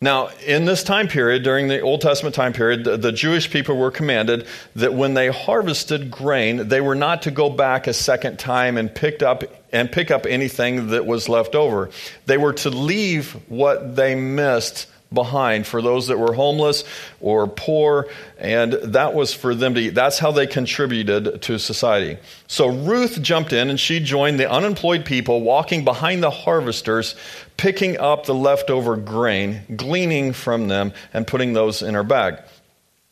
Now, 0.00 0.28
in 0.44 0.64
this 0.64 0.82
time 0.82 1.08
period, 1.08 1.44
during 1.44 1.68
the 1.68 1.80
Old 1.80 2.00
Testament 2.00 2.34
time 2.34 2.52
period, 2.52 2.84
the, 2.84 2.96
the, 2.96 3.12
Jewish 3.12 3.50
people 3.50 3.76
were 3.76 3.90
commanded 3.90 4.46
that 4.76 4.92
when 4.92 5.14
they 5.14 5.28
harvested 5.28 6.10
grain, 6.10 6.68
they 6.68 6.82
were 6.82 6.94
not 6.94 7.22
to 7.22 7.30
go 7.30 7.48
back 7.48 7.86
a 7.86 7.94
second 7.94 8.38
time 8.38 8.76
and 8.76 8.94
picked 8.94 9.22
up 9.22 9.44
and 9.72 9.90
pick 9.90 10.10
up 10.10 10.26
anything 10.26 10.88
that 10.88 11.06
was 11.06 11.28
left 11.28 11.54
over. 11.54 11.90
They 12.26 12.36
were 12.36 12.52
to 12.52 12.70
leave 12.70 13.32
what 13.48 13.96
they 13.96 14.14
missed 14.14 14.88
behind 15.14 15.66
for 15.66 15.80
those 15.80 16.08
that 16.08 16.18
were 16.18 16.34
homeless 16.34 16.84
or 17.20 17.46
poor, 17.46 18.08
and 18.38 18.72
that 18.72 19.14
was 19.14 19.32
for 19.32 19.54
them 19.54 19.74
to 19.74 19.80
eat. 19.80 19.94
That's 19.94 20.18
how 20.18 20.32
they 20.32 20.46
contributed 20.46 21.40
to 21.42 21.58
society. 21.58 22.18
So 22.46 22.66
Ruth 22.66 23.22
jumped 23.22 23.52
in 23.52 23.70
and 23.70 23.80
she 23.80 24.00
joined 24.00 24.38
the 24.38 24.50
unemployed 24.50 25.04
people 25.04 25.40
walking 25.40 25.84
behind 25.84 26.22
the 26.22 26.30
harvesters, 26.30 27.14
picking 27.56 27.98
up 27.98 28.26
the 28.26 28.34
leftover 28.34 28.96
grain, 28.96 29.62
gleaning 29.76 30.32
from 30.32 30.68
them, 30.68 30.92
and 31.12 31.26
putting 31.26 31.52
those 31.52 31.82
in 31.82 31.94
her 31.94 32.04
bag. 32.04 32.38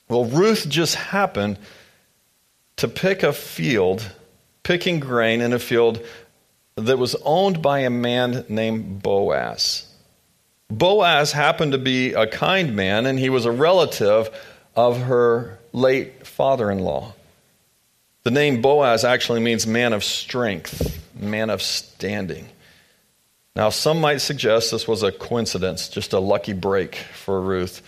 Well, 0.08 0.24
Ruth 0.24 0.68
just 0.68 0.96
happened 0.96 1.58
to 2.76 2.88
pick 2.88 3.22
a 3.22 3.32
field, 3.32 4.10
picking 4.62 5.00
grain 5.00 5.40
in 5.40 5.52
a 5.52 5.58
field 5.58 6.04
that 6.76 6.98
was 6.98 7.14
owned 7.24 7.62
by 7.62 7.80
a 7.80 7.90
man 7.90 8.44
named 8.48 9.02
Boaz. 9.02 9.86
Boaz 10.78 11.32
happened 11.32 11.72
to 11.72 11.78
be 11.78 12.14
a 12.14 12.26
kind 12.26 12.74
man, 12.74 13.04
and 13.04 13.18
he 13.18 13.28
was 13.28 13.44
a 13.44 13.52
relative 13.52 14.30
of 14.74 15.02
her 15.02 15.58
late 15.72 16.26
father 16.26 16.70
in 16.70 16.78
law. 16.78 17.12
The 18.22 18.30
name 18.30 18.62
Boaz 18.62 19.04
actually 19.04 19.40
means 19.40 19.66
man 19.66 19.92
of 19.92 20.02
strength, 20.02 20.98
man 21.14 21.50
of 21.50 21.60
standing. 21.60 22.48
Now, 23.54 23.68
some 23.68 24.00
might 24.00 24.22
suggest 24.22 24.70
this 24.70 24.88
was 24.88 25.02
a 25.02 25.12
coincidence, 25.12 25.88
just 25.88 26.14
a 26.14 26.18
lucky 26.18 26.54
break 26.54 26.94
for 26.94 27.38
Ruth. 27.38 27.82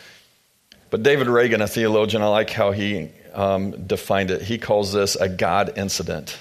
But 0.91 1.03
David 1.03 1.29
Reagan, 1.29 1.63
a 1.63 1.67
theologian, 1.67 2.23
I 2.23 2.27
like 2.27 2.51
how 2.51 2.73
he 2.73 3.11
um, 3.33 3.87
defined 3.87 4.31
it. 4.31 4.43
He 4.43 4.59
calls 4.59 4.93
this 4.93 5.17
a 5.17 5.29
God 5.29 5.79
incident. 5.79 6.39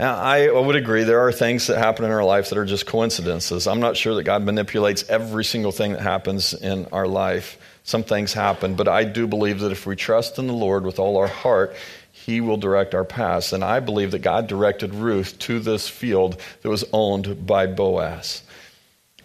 Now, 0.00 0.16
I 0.16 0.50
would 0.50 0.74
agree 0.74 1.04
there 1.04 1.20
are 1.20 1.30
things 1.30 1.68
that 1.68 1.78
happen 1.78 2.04
in 2.04 2.10
our 2.10 2.24
life 2.24 2.50
that 2.50 2.58
are 2.58 2.64
just 2.64 2.84
coincidences. 2.84 3.68
I'm 3.68 3.78
not 3.78 3.96
sure 3.96 4.16
that 4.16 4.24
God 4.24 4.42
manipulates 4.42 5.08
every 5.08 5.44
single 5.44 5.70
thing 5.70 5.92
that 5.92 6.00
happens 6.00 6.52
in 6.52 6.86
our 6.86 7.06
life. 7.06 7.58
Some 7.84 8.02
things 8.02 8.32
happen, 8.32 8.74
but 8.74 8.88
I 8.88 9.04
do 9.04 9.28
believe 9.28 9.60
that 9.60 9.70
if 9.70 9.86
we 9.86 9.94
trust 9.94 10.38
in 10.38 10.48
the 10.48 10.52
Lord 10.52 10.84
with 10.84 10.98
all 10.98 11.16
our 11.16 11.28
heart, 11.28 11.76
He 12.10 12.40
will 12.40 12.56
direct 12.56 12.92
our 12.92 13.04
paths. 13.04 13.52
And 13.52 13.62
I 13.62 13.78
believe 13.78 14.10
that 14.10 14.18
God 14.18 14.48
directed 14.48 14.94
Ruth 14.94 15.38
to 15.40 15.60
this 15.60 15.88
field 15.88 16.40
that 16.62 16.68
was 16.68 16.84
owned 16.92 17.46
by 17.46 17.68
Boaz. 17.68 18.42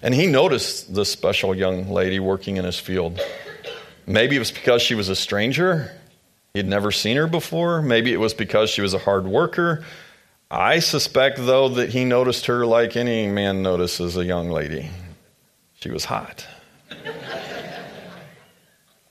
And 0.01 0.13
he 0.13 0.27
noticed 0.27 0.93
this 0.93 1.11
special 1.11 1.55
young 1.55 1.89
lady 1.89 2.19
working 2.19 2.57
in 2.57 2.65
his 2.65 2.79
field. 2.79 3.19
Maybe 4.05 4.35
it 4.35 4.39
was 4.39 4.51
because 4.51 4.81
she 4.81 4.95
was 4.95 5.09
a 5.09 5.15
stranger, 5.15 5.91
he'd 6.53 6.67
never 6.67 6.91
seen 6.91 7.17
her 7.17 7.27
before. 7.27 7.81
Maybe 7.81 8.13
it 8.13 8.19
was 8.19 8.33
because 8.33 8.69
she 8.69 8.81
was 8.81 8.93
a 8.93 8.99
hard 8.99 9.25
worker. 9.25 9.83
I 10.51 10.79
suspect, 10.79 11.37
though, 11.37 11.69
that 11.69 11.89
he 11.89 12.05
noticed 12.05 12.47
her 12.47 12.65
like 12.65 12.95
any 12.95 13.27
man 13.27 13.61
notices 13.61 14.17
a 14.17 14.25
young 14.25 14.49
lady. 14.49 14.89
She 15.79 15.91
was 15.91 16.05
hot. 16.05 16.47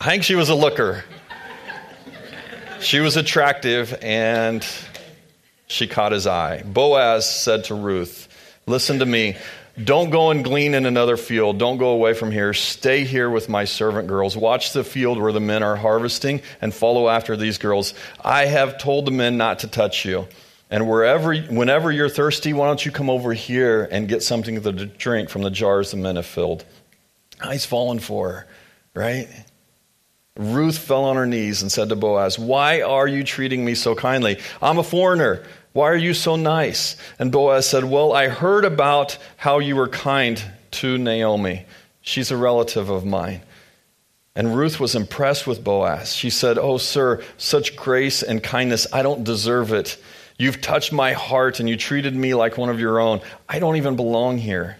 I 0.00 0.04
think 0.04 0.24
she 0.24 0.34
was 0.34 0.48
a 0.48 0.54
looker. 0.54 1.04
She 2.80 3.00
was 3.00 3.16
attractive 3.16 3.96
and 4.02 4.66
she 5.68 5.86
caught 5.86 6.12
his 6.12 6.26
eye. 6.26 6.62
Boaz 6.64 7.30
said 7.30 7.64
to 7.64 7.74
Ruth, 7.74 8.28
Listen 8.66 8.98
to 8.98 9.06
me. 9.06 9.36
Don't 9.82 10.10
go 10.10 10.30
and 10.30 10.42
glean 10.42 10.74
in 10.74 10.86
another 10.86 11.16
field. 11.16 11.58
Don't 11.58 11.78
go 11.78 11.90
away 11.90 12.14
from 12.14 12.32
here. 12.32 12.52
Stay 12.52 13.04
here 13.04 13.30
with 13.30 13.48
my 13.48 13.64
servant 13.64 14.08
girls. 14.08 14.36
Watch 14.36 14.72
the 14.72 14.82
field 14.82 15.20
where 15.20 15.32
the 15.32 15.40
men 15.40 15.62
are 15.62 15.76
harvesting 15.76 16.42
and 16.60 16.74
follow 16.74 17.08
after 17.08 17.36
these 17.36 17.58
girls. 17.58 17.94
I 18.24 18.46
have 18.46 18.78
told 18.78 19.06
the 19.06 19.12
men 19.12 19.36
not 19.36 19.60
to 19.60 19.68
touch 19.68 20.04
you. 20.04 20.26
And 20.70 20.88
wherever, 20.88 21.34
whenever 21.34 21.90
you're 21.90 22.08
thirsty, 22.08 22.52
why 22.52 22.66
don't 22.66 22.84
you 22.84 22.92
come 22.92 23.08
over 23.08 23.32
here 23.32 23.88
and 23.90 24.08
get 24.08 24.22
something 24.22 24.60
to 24.60 24.72
drink 24.86 25.30
from 25.30 25.42
the 25.42 25.50
jars 25.50 25.92
the 25.92 25.96
men 25.96 26.16
have 26.16 26.26
filled? 26.26 26.64
He's 27.50 27.64
fallen 27.64 27.98
for 27.98 28.30
her, 28.30 28.46
right? 28.94 29.28
Ruth 30.36 30.78
fell 30.78 31.04
on 31.04 31.16
her 31.16 31.26
knees 31.26 31.62
and 31.62 31.72
said 31.72 31.88
to 31.88 31.96
Boaz, 31.96 32.38
Why 32.38 32.82
are 32.82 33.08
you 33.08 33.24
treating 33.24 33.64
me 33.64 33.74
so 33.74 33.94
kindly? 33.94 34.38
I'm 34.60 34.78
a 34.78 34.84
foreigner. 34.84 35.42
Why 35.72 35.90
are 35.90 35.96
you 35.96 36.14
so 36.14 36.36
nice? 36.36 36.96
And 37.18 37.32
Boaz 37.32 37.68
said, 37.68 37.84
Well, 37.84 38.12
I 38.12 38.28
heard 38.28 38.64
about 38.64 39.18
how 39.36 39.58
you 39.58 39.74
were 39.74 39.88
kind 39.88 40.42
to 40.72 40.98
Naomi. 40.98 41.66
She's 42.02 42.30
a 42.30 42.36
relative 42.36 42.88
of 42.88 43.04
mine. 43.04 43.42
And 44.34 44.56
Ruth 44.56 44.78
was 44.78 44.94
impressed 44.94 45.46
with 45.46 45.64
Boaz. 45.64 46.14
She 46.14 46.30
said, 46.30 46.58
Oh, 46.58 46.78
sir, 46.78 47.22
such 47.36 47.74
grace 47.74 48.22
and 48.22 48.42
kindness, 48.42 48.86
I 48.92 49.02
don't 49.02 49.24
deserve 49.24 49.72
it. 49.72 49.96
You've 50.38 50.60
touched 50.60 50.92
my 50.92 51.12
heart 51.12 51.58
and 51.60 51.68
you 51.68 51.76
treated 51.76 52.14
me 52.14 52.34
like 52.34 52.56
one 52.56 52.68
of 52.68 52.78
your 52.78 53.00
own. 53.00 53.20
I 53.48 53.58
don't 53.58 53.76
even 53.76 53.96
belong 53.96 54.38
here. 54.38 54.78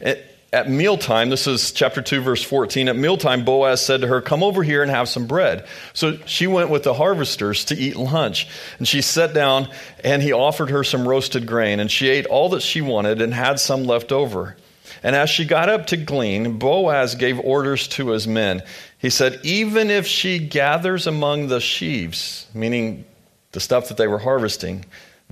It, 0.00 0.26
at 0.52 0.68
mealtime, 0.68 1.30
this 1.30 1.46
is 1.46 1.70
chapter 1.70 2.02
2, 2.02 2.22
verse 2.22 2.42
14. 2.42 2.88
At 2.88 2.96
mealtime, 2.96 3.44
Boaz 3.44 3.84
said 3.86 4.00
to 4.00 4.08
her, 4.08 4.20
Come 4.20 4.42
over 4.42 4.64
here 4.64 4.82
and 4.82 4.90
have 4.90 5.08
some 5.08 5.28
bread. 5.28 5.64
So 5.92 6.18
she 6.26 6.48
went 6.48 6.70
with 6.70 6.82
the 6.82 6.94
harvesters 6.94 7.66
to 7.66 7.76
eat 7.76 7.94
lunch. 7.94 8.48
And 8.78 8.88
she 8.88 9.00
sat 9.00 9.32
down, 9.32 9.68
and 10.02 10.20
he 10.20 10.32
offered 10.32 10.70
her 10.70 10.82
some 10.82 11.06
roasted 11.06 11.46
grain. 11.46 11.78
And 11.78 11.88
she 11.88 12.08
ate 12.08 12.26
all 12.26 12.48
that 12.50 12.62
she 12.62 12.80
wanted 12.80 13.22
and 13.22 13.32
had 13.32 13.60
some 13.60 13.84
left 13.84 14.10
over. 14.10 14.56
And 15.04 15.14
as 15.14 15.30
she 15.30 15.44
got 15.44 15.68
up 15.68 15.86
to 15.88 15.96
glean, 15.96 16.58
Boaz 16.58 17.14
gave 17.14 17.38
orders 17.38 17.86
to 17.88 18.08
his 18.08 18.26
men. 18.26 18.62
He 18.98 19.08
said, 19.08 19.38
Even 19.44 19.88
if 19.88 20.04
she 20.04 20.40
gathers 20.40 21.06
among 21.06 21.46
the 21.46 21.60
sheaves, 21.60 22.48
meaning 22.52 23.04
the 23.52 23.60
stuff 23.60 23.88
that 23.88 23.96
they 23.96 24.06
were 24.06 24.18
harvesting, 24.18 24.84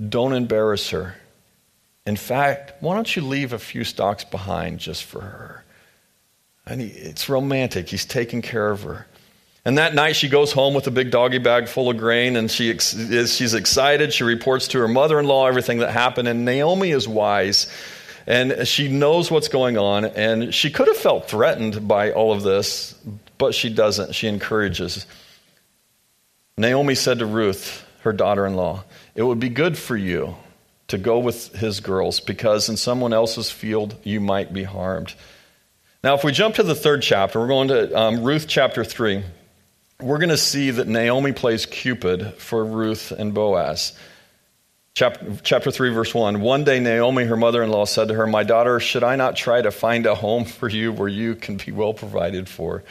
don't 0.08 0.32
embarrass 0.32 0.90
her. 0.90 1.14
In 2.06 2.16
fact, 2.16 2.72
why 2.80 2.94
don't 2.94 3.14
you 3.14 3.22
leave 3.22 3.52
a 3.52 3.58
few 3.58 3.84
stalks 3.84 4.24
behind 4.24 4.80
just 4.80 5.04
for 5.04 5.20
her? 5.20 5.64
And 6.66 6.80
he, 6.80 6.88
it's 6.88 7.28
romantic. 7.28 7.88
He's 7.88 8.04
taking 8.04 8.42
care 8.42 8.70
of 8.70 8.82
her. 8.82 9.06
And 9.64 9.76
that 9.76 9.94
night 9.94 10.16
she 10.16 10.28
goes 10.28 10.52
home 10.52 10.72
with 10.72 10.86
a 10.86 10.90
big 10.90 11.10
doggy 11.10 11.38
bag 11.38 11.68
full 11.68 11.90
of 11.90 11.98
grain 11.98 12.36
and 12.36 12.50
she 12.50 12.70
ex- 12.70 12.94
is, 12.94 13.34
she's 13.34 13.54
excited. 13.54 14.14
She 14.14 14.24
reports 14.24 14.68
to 14.68 14.78
her 14.78 14.88
mother 14.88 15.20
in 15.20 15.26
law 15.26 15.46
everything 15.46 15.78
that 15.78 15.90
happened. 15.90 16.28
And 16.28 16.44
Naomi 16.44 16.90
is 16.90 17.06
wise 17.06 17.66
and 18.26 18.66
she 18.66 18.88
knows 18.88 19.30
what's 19.30 19.48
going 19.48 19.76
on. 19.76 20.04
And 20.04 20.54
she 20.54 20.70
could 20.70 20.86
have 20.86 20.96
felt 20.96 21.28
threatened 21.28 21.88
by 21.88 22.12
all 22.12 22.32
of 22.32 22.42
this, 22.42 22.94
but 23.36 23.54
she 23.54 23.68
doesn't. 23.68 24.14
She 24.14 24.28
encourages. 24.28 25.06
Naomi 26.56 26.94
said 26.94 27.18
to 27.18 27.26
Ruth, 27.26 27.84
her 28.00 28.12
daughter 28.12 28.46
in 28.46 28.54
law, 28.54 28.84
It 29.14 29.22
would 29.22 29.40
be 29.40 29.48
good 29.48 29.76
for 29.76 29.96
you 29.96 30.36
to 30.88 30.98
go 30.98 31.18
with 31.18 31.54
his 31.54 31.80
girls 31.80 32.20
because 32.20 32.68
in 32.68 32.76
someone 32.76 33.12
else's 33.12 33.50
field 33.50 33.94
you 34.04 34.20
might 34.20 34.52
be 34.52 34.64
harmed. 34.64 35.14
Now, 36.02 36.14
if 36.14 36.24
we 36.24 36.32
jump 36.32 36.54
to 36.56 36.62
the 36.62 36.74
third 36.74 37.02
chapter, 37.02 37.40
we're 37.40 37.48
going 37.48 37.68
to 37.68 37.98
um, 37.98 38.22
Ruth 38.22 38.46
chapter 38.48 38.84
3. 38.84 39.22
We're 40.00 40.18
going 40.18 40.28
to 40.28 40.36
see 40.36 40.70
that 40.70 40.86
Naomi 40.86 41.32
plays 41.32 41.66
Cupid 41.66 42.34
for 42.34 42.64
Ruth 42.64 43.10
and 43.10 43.34
Boaz. 43.34 43.98
Chapter, 44.94 45.36
chapter 45.42 45.70
3, 45.72 45.92
verse 45.92 46.14
1. 46.14 46.40
One 46.40 46.62
day, 46.62 46.78
Naomi, 46.78 47.24
her 47.24 47.36
mother 47.36 47.62
in 47.62 47.70
law, 47.70 47.84
said 47.84 48.08
to 48.08 48.14
her, 48.14 48.26
My 48.26 48.44
daughter, 48.44 48.78
should 48.78 49.02
I 49.02 49.16
not 49.16 49.34
try 49.34 49.60
to 49.60 49.72
find 49.72 50.06
a 50.06 50.14
home 50.14 50.44
for 50.44 50.68
you 50.68 50.92
where 50.92 51.08
you 51.08 51.34
can 51.34 51.56
be 51.56 51.72
well 51.72 51.94
provided 51.94 52.48
for? 52.48 52.84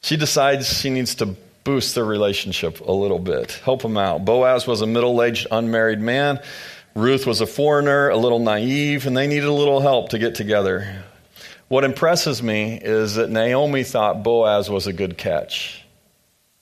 She 0.00 0.16
decides 0.16 0.80
she 0.80 0.88
needs 0.88 1.16
to 1.16 1.36
boost 1.68 1.94
their 1.94 2.04
relationship 2.04 2.80
a 2.80 2.92
little 2.92 3.18
bit, 3.18 3.52
help 3.64 3.82
them 3.82 3.96
out. 3.96 4.24
Boaz 4.24 4.66
was 4.66 4.80
a 4.80 4.86
middle 4.86 5.22
aged, 5.22 5.46
unmarried 5.50 6.00
man 6.00 6.40
Ruth 6.98 7.26
was 7.26 7.40
a 7.40 7.46
foreigner, 7.46 8.08
a 8.08 8.16
little 8.16 8.40
naive, 8.40 9.06
and 9.06 9.16
they 9.16 9.28
needed 9.28 9.44
a 9.44 9.52
little 9.52 9.80
help 9.80 10.08
to 10.08 10.18
get 10.18 10.34
together. 10.34 11.04
What 11.68 11.84
impresses 11.84 12.42
me 12.42 12.76
is 12.82 13.14
that 13.14 13.30
Naomi 13.30 13.84
thought 13.84 14.24
Boaz 14.24 14.68
was 14.68 14.88
a 14.88 14.92
good 14.92 15.16
catch, 15.16 15.84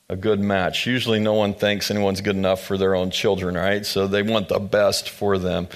a 0.09 0.15
good 0.15 0.39
match. 0.39 0.85
Usually, 0.85 1.19
no 1.19 1.33
one 1.33 1.55
thinks 1.55 1.89
anyone's 1.89 2.21
good 2.21 2.35
enough 2.35 2.63
for 2.63 2.77
their 2.77 2.93
own 2.93 3.09
children, 3.09 3.55
right? 3.55 3.83
So 3.83 4.05
they 4.05 4.21
want 4.21 4.47
the 4.47 4.59
best 4.59 5.09
for 5.09 5.39
them. 5.39 5.69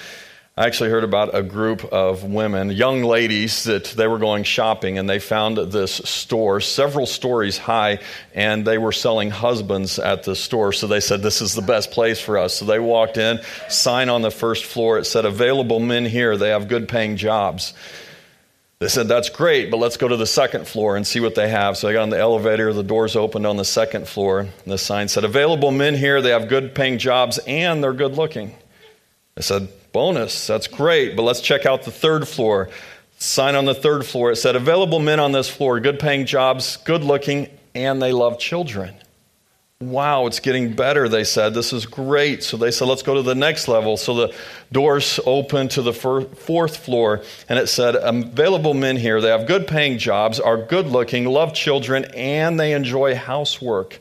I 0.62 0.68
actually 0.68 0.92
heard 0.92 1.04
about 1.04 1.34
a 1.34 1.42
group 1.42 1.86
of 1.86 2.24
women, 2.24 2.70
young 2.70 3.02
ladies, 3.02 3.64
that 3.64 3.86
they 3.86 4.06
were 4.06 4.20
going 4.20 4.44
shopping 4.44 5.00
and 5.00 5.10
they 5.10 5.18
found 5.18 5.58
this 5.58 5.94
store, 6.06 6.62
several 6.62 7.08
stories 7.08 7.58
high, 7.58 7.98
and 8.36 8.64
they 8.64 8.78
were 8.78 8.92
selling 8.92 9.32
husbands 9.32 9.98
at 9.98 10.22
the 10.22 10.36
store. 10.36 10.72
So 10.72 10.86
they 10.86 11.00
said, 11.00 11.24
This 11.24 11.42
is 11.42 11.56
the 11.56 11.64
best 11.64 11.90
place 11.90 12.20
for 12.20 12.38
us. 12.38 12.54
So 12.54 12.66
they 12.66 12.78
walked 12.78 13.18
in, 13.18 13.40
sign 13.70 14.08
on 14.10 14.22
the 14.22 14.30
first 14.30 14.66
floor. 14.66 15.00
It 15.00 15.06
said, 15.06 15.26
Available 15.26 15.80
men 15.80 16.06
here. 16.06 16.38
They 16.38 16.50
have 16.50 16.68
good 16.68 16.88
paying 16.88 17.18
jobs. 17.18 17.74
They 18.78 18.88
said, 18.88 19.08
That's 19.08 19.30
great, 19.30 19.72
but 19.72 19.78
let's 19.78 19.98
go 19.98 20.08
to 20.08 20.18
the 20.18 20.28
second 20.28 20.68
floor 20.68 20.96
and 20.96 21.08
see 21.08 21.22
what 21.22 21.34
they 21.34 21.50
have. 21.50 21.76
So 21.76 21.88
they 21.88 21.94
got 21.94 22.04
on 22.04 22.12
the 22.12 22.20
elevator, 22.20 22.72
the 22.72 22.84
doors 22.84 23.16
opened 23.16 23.48
on 23.48 23.58
the 23.58 23.66
second 23.66 24.08
floor, 24.08 24.42
and 24.42 24.52
the 24.68 24.78
sign 24.78 25.08
said, 25.08 25.24
Available 25.24 25.72
men 25.72 25.96
here. 25.96 26.22
They 26.22 26.30
have 26.30 26.48
good 26.48 26.76
paying 26.76 27.00
jobs 27.00 27.40
and 27.48 27.84
they're 27.84 27.94
good 27.94 28.14
looking. 28.14 28.54
I 29.36 29.42
said, 29.42 29.70
Bonus, 29.92 30.48
that's 30.48 30.68
great, 30.68 31.16
but 31.16 31.24
let's 31.24 31.42
check 31.42 31.66
out 31.66 31.84
the 31.84 31.92
third 31.92 32.28
floor. 32.28 32.70
Sign 33.18 33.56
on 33.56 33.66
the 33.66 33.76
third 33.76 34.06
floor. 34.06 34.32
It 34.32 34.38
said, 34.38 34.56
Available 34.56 35.00
men 35.00 35.20
on 35.20 35.32
this 35.32 35.50
floor, 35.50 35.80
good 35.80 36.00
paying 36.00 36.26
jobs, 36.26 36.78
good 36.78 37.04
looking, 37.04 37.48
and 37.76 38.02
they 38.02 38.14
love 38.14 38.40
children. 38.40 38.96
Wow, 39.82 40.28
it's 40.28 40.40
getting 40.40 40.74
better, 40.74 41.10
they 41.10 41.24
said. 41.24 41.56
This 41.56 41.74
is 41.74 41.88
great. 41.88 42.44
So 42.44 42.56
they 42.56 42.70
said, 42.70 42.88
let's 42.88 43.02
go 43.02 43.16
to 43.16 43.24
the 43.24 43.34
next 43.34 43.68
level. 43.68 43.98
So 43.98 44.14
the 44.14 44.36
doors 44.72 45.20
open 45.26 45.70
to 45.70 45.82
the 45.82 45.92
fourth 45.92 46.78
floor, 46.78 47.24
and 47.50 47.58
it 47.58 47.68
said, 47.68 47.96
available 47.96 48.76
men 48.76 48.96
here. 48.96 49.20
They 49.20 49.30
have 49.30 49.48
good 49.48 49.68
paying 49.68 49.98
jobs, 49.98 50.40
are 50.40 50.58
good 50.58 50.86
looking, 50.86 51.26
love 51.26 51.56
children, 51.56 52.06
and 52.14 52.60
they 52.60 52.74
enjoy 52.74 53.16
housework. 53.16 54.00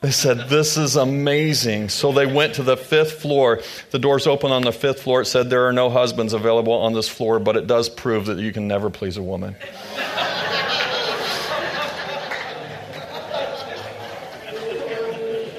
They 0.00 0.12
said, 0.12 0.48
This 0.48 0.76
is 0.76 0.94
amazing. 0.94 1.88
So 1.88 2.12
they 2.12 2.26
went 2.26 2.54
to 2.54 2.62
the 2.62 2.76
fifth 2.76 3.20
floor. 3.20 3.60
The 3.90 3.98
doors 3.98 4.28
open 4.28 4.52
on 4.52 4.62
the 4.62 4.72
fifth 4.72 5.02
floor. 5.02 5.22
It 5.22 5.26
said, 5.26 5.50
There 5.50 5.66
are 5.66 5.72
no 5.72 5.90
husbands 5.90 6.32
available 6.32 6.74
on 6.74 6.92
this 6.92 7.08
floor, 7.08 7.40
but 7.40 7.56
it 7.56 7.66
does 7.66 7.88
prove 7.88 8.26
that 8.26 8.38
you 8.38 8.52
can 8.52 8.68
never 8.68 8.90
please 8.90 9.16
a 9.16 9.22
woman. 9.22 9.56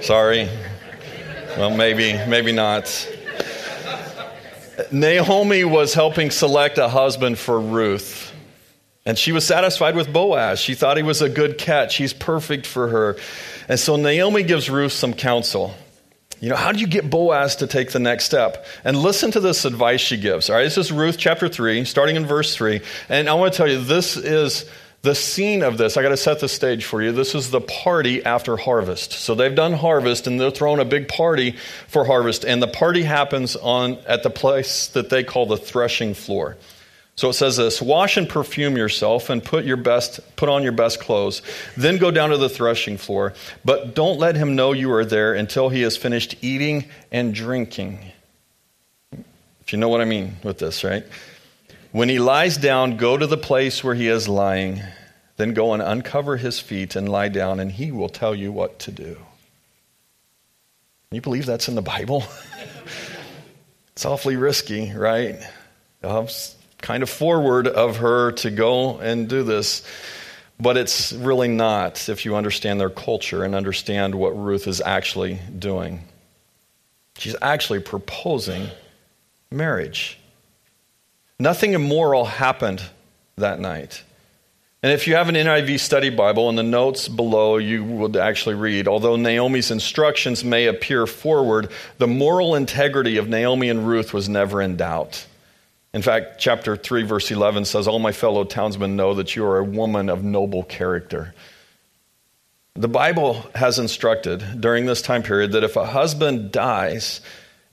Sorry. 0.01 0.47
Well, 1.57 1.75
maybe, 1.75 2.13
maybe 2.27 2.53
not. 2.53 2.87
Naomi 4.91 5.65
was 5.65 5.93
helping 5.93 6.31
select 6.31 6.77
a 6.77 6.87
husband 6.87 7.37
for 7.37 7.59
Ruth. 7.59 8.33
And 9.05 9.17
she 9.17 9.31
was 9.31 9.45
satisfied 9.45 9.95
with 9.95 10.11
Boaz. 10.11 10.59
She 10.59 10.73
thought 10.75 10.95
he 10.95 11.03
was 11.03 11.21
a 11.21 11.29
good 11.29 11.57
catch. 11.57 11.97
He's 11.97 12.13
perfect 12.13 12.65
for 12.65 12.87
her. 12.87 13.17
And 13.69 13.79
so 13.79 13.95
Naomi 13.95 14.43
gives 14.43 14.69
Ruth 14.69 14.91
some 14.91 15.13
counsel. 15.13 15.73
You 16.41 16.49
know, 16.49 16.55
how 16.55 16.71
do 16.71 16.79
you 16.79 16.87
get 16.87 17.09
Boaz 17.09 17.57
to 17.57 17.67
take 17.67 17.91
the 17.91 17.99
next 17.99 18.25
step? 18.25 18.65
And 18.83 18.97
listen 18.97 19.31
to 19.31 19.39
this 19.39 19.63
advice 19.65 20.01
she 20.01 20.17
gives. 20.17 20.49
All 20.49 20.55
right, 20.55 20.63
this 20.63 20.77
is 20.77 20.91
Ruth 20.91 21.17
chapter 21.17 21.47
3, 21.47 21.85
starting 21.85 22.15
in 22.15 22.25
verse 22.25 22.55
3. 22.55 22.81
And 23.09 23.29
I 23.29 23.33
want 23.35 23.53
to 23.53 23.57
tell 23.57 23.67
you, 23.67 23.79
this 23.81 24.17
is 24.17 24.65
the 25.01 25.13
scene 25.13 25.63
of 25.63 25.77
this. 25.77 25.97
I 25.97 26.01
got 26.01 26.09
to 26.09 26.17
set 26.17 26.39
the 26.39 26.49
stage 26.49 26.85
for 26.85 27.01
you. 27.01 27.11
This 27.11 27.35
is 27.35 27.51
the 27.51 27.61
party 27.61 28.25
after 28.25 28.57
harvest. 28.57 29.13
So 29.13 29.35
they've 29.35 29.53
done 29.53 29.73
harvest 29.73 30.27
and 30.27 30.39
they're 30.39 30.49
throwing 30.49 30.79
a 30.79 30.85
big 30.85 31.07
party 31.07 31.55
for 31.87 32.05
harvest. 32.05 32.45
And 32.45 32.61
the 32.61 32.67
party 32.67 33.03
happens 33.03 33.55
on 33.55 33.97
at 34.07 34.23
the 34.23 34.29
place 34.29 34.87
that 34.87 35.09
they 35.09 35.23
call 35.23 35.45
the 35.45 35.57
threshing 35.57 36.13
floor. 36.13 36.57
So 37.19 37.27
it 37.27 37.33
says 37.33 37.57
this 37.57 37.81
wash 37.81 38.15
and 38.15 38.29
perfume 38.29 38.77
yourself 38.77 39.29
and 39.29 39.43
put 39.43 39.65
your 39.65 39.75
best 39.75 40.21
put 40.37 40.47
on 40.47 40.63
your 40.63 40.71
best 40.71 41.01
clothes. 41.01 41.41
Then 41.75 41.97
go 41.97 42.11
down 42.11 42.29
to 42.29 42.37
the 42.37 42.47
threshing 42.47 42.95
floor, 42.95 43.33
but 43.65 43.93
don't 43.93 44.19
let 44.19 44.37
him 44.37 44.55
know 44.55 44.71
you 44.71 44.89
are 44.93 45.03
there 45.03 45.33
until 45.33 45.67
he 45.67 45.81
has 45.81 45.97
finished 45.97 46.37
eating 46.41 46.85
and 47.11 47.35
drinking. 47.35 47.99
If 49.11 49.73
you 49.73 49.79
know 49.79 49.89
what 49.89 49.99
I 49.99 50.05
mean 50.05 50.37
with 50.43 50.59
this, 50.59 50.85
right? 50.85 51.03
When 51.91 52.07
he 52.07 52.19
lies 52.19 52.55
down, 52.55 52.95
go 52.95 53.17
to 53.17 53.27
the 53.27 53.35
place 53.35 53.83
where 53.83 53.95
he 53.95 54.07
is 54.07 54.29
lying. 54.29 54.81
Then 55.35 55.53
go 55.53 55.73
and 55.73 55.83
uncover 55.83 56.37
his 56.37 56.61
feet 56.61 56.95
and 56.95 57.09
lie 57.09 57.27
down, 57.27 57.59
and 57.59 57.69
he 57.69 57.91
will 57.91 58.07
tell 58.07 58.33
you 58.33 58.53
what 58.53 58.79
to 58.79 58.93
do. 58.93 59.17
You 61.11 61.19
believe 61.19 61.45
that's 61.45 61.67
in 61.67 61.75
the 61.75 61.81
Bible? 61.81 62.23
it's 63.91 64.05
awfully 64.05 64.37
risky, 64.37 64.93
right? 64.93 65.41
Kind 66.81 67.03
of 67.03 67.09
forward 67.09 67.67
of 67.67 67.97
her 67.97 68.31
to 68.33 68.51
go 68.51 68.99
and 68.99 69.27
do 69.27 69.43
this. 69.43 69.83
But 70.59 70.75
it's 70.75 71.13
really 71.13 71.47
not 71.47 72.09
if 72.09 72.25
you 72.25 72.35
understand 72.35 72.79
their 72.79 72.89
culture 72.89 73.43
and 73.43 73.55
understand 73.55 74.15
what 74.15 74.37
Ruth 74.37 74.67
is 74.67 74.81
actually 74.81 75.39
doing. 75.57 76.03
She's 77.17 77.35
actually 77.41 77.79
proposing 77.79 78.67
marriage. 79.51 80.17
Nothing 81.39 81.73
immoral 81.73 82.25
happened 82.25 82.83
that 83.37 83.59
night. 83.59 84.03
And 84.81 84.93
if 84.93 85.07
you 85.07 85.15
have 85.15 85.27
an 85.27 85.35
NIV 85.35 85.79
study 85.79 86.09
Bible, 86.09 86.49
in 86.49 86.55
the 86.55 86.63
notes 86.63 87.09
below, 87.09 87.57
you 87.57 87.83
would 87.83 88.15
actually 88.15 88.55
read 88.55 88.87
although 88.87 89.17
Naomi's 89.17 89.71
instructions 89.71 90.43
may 90.43 90.67
appear 90.67 91.05
forward, 91.05 91.71
the 91.97 92.07
moral 92.07 92.55
integrity 92.55 93.17
of 93.17 93.27
Naomi 93.27 93.69
and 93.69 93.87
Ruth 93.87 94.13
was 94.13 94.29
never 94.29 94.61
in 94.61 94.77
doubt. 94.77 95.25
In 95.93 96.01
fact, 96.01 96.39
chapter 96.39 96.75
3, 96.75 97.03
verse 97.03 97.31
11 97.31 97.65
says, 97.65 97.87
All 97.87 97.99
my 97.99 98.11
fellow 98.11 98.43
townsmen 98.43 98.95
know 98.95 99.15
that 99.15 99.35
you 99.35 99.45
are 99.45 99.57
a 99.57 99.63
woman 99.63 100.09
of 100.09 100.23
noble 100.23 100.63
character. 100.63 101.33
The 102.75 102.87
Bible 102.87 103.45
has 103.55 103.79
instructed 103.79 104.61
during 104.61 104.85
this 104.85 105.01
time 105.01 105.23
period 105.23 105.53
that 105.53 105.63
if 105.63 105.75
a 105.75 105.87
husband 105.87 106.51
dies 106.51 107.21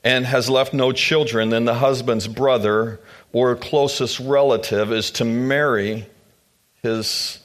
and 0.03 0.25
has 0.25 0.49
left 0.49 0.73
no 0.73 0.93
children, 0.93 1.51
then 1.51 1.65
the 1.65 1.75
husband's 1.75 2.27
brother 2.27 3.01
or 3.33 3.55
closest 3.55 4.19
relative 4.19 4.93
is 4.93 5.11
to 5.13 5.25
marry 5.25 6.07
his 6.83 7.39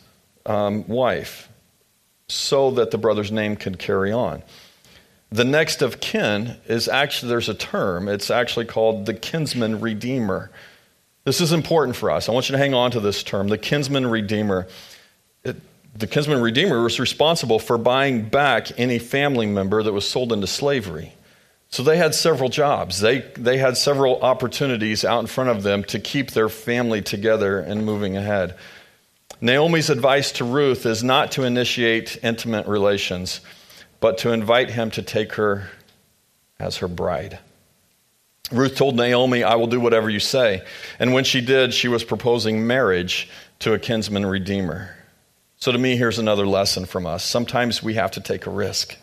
um, 0.46 0.88
wife 0.88 1.50
so 2.30 2.72
that 2.72 2.92
the 2.92 2.98
brother's 2.98 3.32
name 3.32 3.58
can 3.58 3.76
carry 3.76 4.12
on. 4.12 4.42
The 5.32 5.46
next 5.46 5.82
of 5.82 6.02
kin 6.02 6.58
is 6.68 6.90
actually, 6.90 7.30
there's 7.30 7.50
a 7.50 7.54
term, 7.54 8.08
it's 8.10 8.30
actually 8.30 8.66
called 8.66 9.06
the 9.06 9.14
kinsman 9.14 9.80
redeemer. 9.80 10.52
This 11.24 11.40
is 11.40 11.54
important 11.54 11.96
for 11.96 12.12
us. 12.12 12.28
I 12.28 12.32
want 12.32 12.50
you 12.50 12.54
to 12.54 12.58
hang 12.58 12.74
on 12.74 12.92
to 12.92 13.00
this 13.00 13.24
term 13.24 13.48
the 13.48 13.58
kinsman 13.58 14.08
redeemer. 14.08 14.68
It, 15.44 15.58
the 15.96 16.08
kinsman 16.08 16.42
redeemer 16.42 16.82
was 16.82 17.00
responsible 17.00 17.60
for 17.60 17.78
buying 17.78 18.28
back 18.28 18.78
any 18.78 19.00
family 19.00 19.46
member 19.46 19.82
that 19.84 19.94
was 19.94 20.08
sold 20.08 20.34
into 20.34 20.48
slavery. 20.48 21.14
So 21.70 21.84
they 21.84 21.96
had 21.96 22.14
several 22.14 22.50
jobs. 22.50 23.00
They, 23.00 23.20
they 23.20 23.58
had 23.58 23.78
several 23.78 24.22
opportunities 24.22 25.06
out 25.06 25.22
in 25.22 25.28
front 25.28 25.50
of 25.50 25.64
them 25.64 25.86
to 25.86 26.00
keep 26.00 26.32
their 26.32 26.50
family 26.50 27.02
together 27.02 27.60
and 27.60 27.86
moving 27.86 28.18
ahead. 28.18 28.58
Naomi's 29.40 29.90
advice 29.90 30.34
to 30.34 30.44
Ruth 30.44 30.86
is 30.86 31.02
not 31.04 31.32
to 31.34 31.44
initiate 31.44 32.20
intimate 32.22 32.68
relations, 32.68 33.40
but 34.02 34.18
to 34.18 34.34
invite 34.34 34.70
him 34.72 34.92
to 34.92 35.02
take 35.02 35.34
her 35.34 35.70
as 36.60 36.78
her 36.78 36.90
bride. 36.90 37.40
Ruth 38.52 38.76
told 38.76 38.98
Naomi, 38.98 39.44
I 39.44 39.56
will 39.56 39.68
do 39.68 39.80
whatever 39.80 40.10
you 40.10 40.20
say. 40.20 40.64
And 41.00 41.14
when 41.14 41.24
she 41.24 41.40
did, 41.40 41.74
she 41.74 41.88
was 41.88 42.04
proposing 42.04 42.68
marriage 42.68 43.30
to 43.60 43.74
a 43.74 43.80
kinsman 43.80 44.26
redeemer. 44.26 44.94
So 45.56 45.72
to 45.72 45.78
me, 45.78 45.96
here's 45.96 46.20
another 46.20 46.46
lesson 46.46 46.86
from 46.86 47.06
us. 47.06 47.24
Sometimes 47.24 47.82
we 47.82 47.94
have 47.94 48.12
to 48.12 48.20
take 48.20 48.48
a 48.48 48.50
risk. 48.50 48.98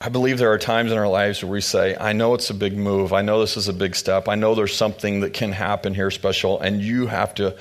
I 0.00 0.08
believe 0.08 0.38
there 0.38 0.52
are 0.52 0.58
times 0.58 0.90
in 0.90 0.98
our 0.98 1.08
lives 1.08 1.42
where 1.42 1.52
we 1.52 1.60
say, 1.60 1.96
I 1.98 2.12
know 2.12 2.34
it's 2.34 2.50
a 2.50 2.54
big 2.54 2.76
move. 2.76 3.12
I 3.12 3.22
know 3.22 3.40
this 3.40 3.56
is 3.56 3.68
a 3.68 3.72
big 3.72 3.94
step. 3.94 4.28
I 4.28 4.34
know 4.34 4.54
there's 4.54 4.74
something 4.74 5.20
that 5.20 5.32
can 5.32 5.52
happen 5.52 5.94
here 5.94 6.10
special, 6.10 6.60
and 6.60 6.82
you 6.82 7.06
have 7.06 7.34
to, 7.36 7.56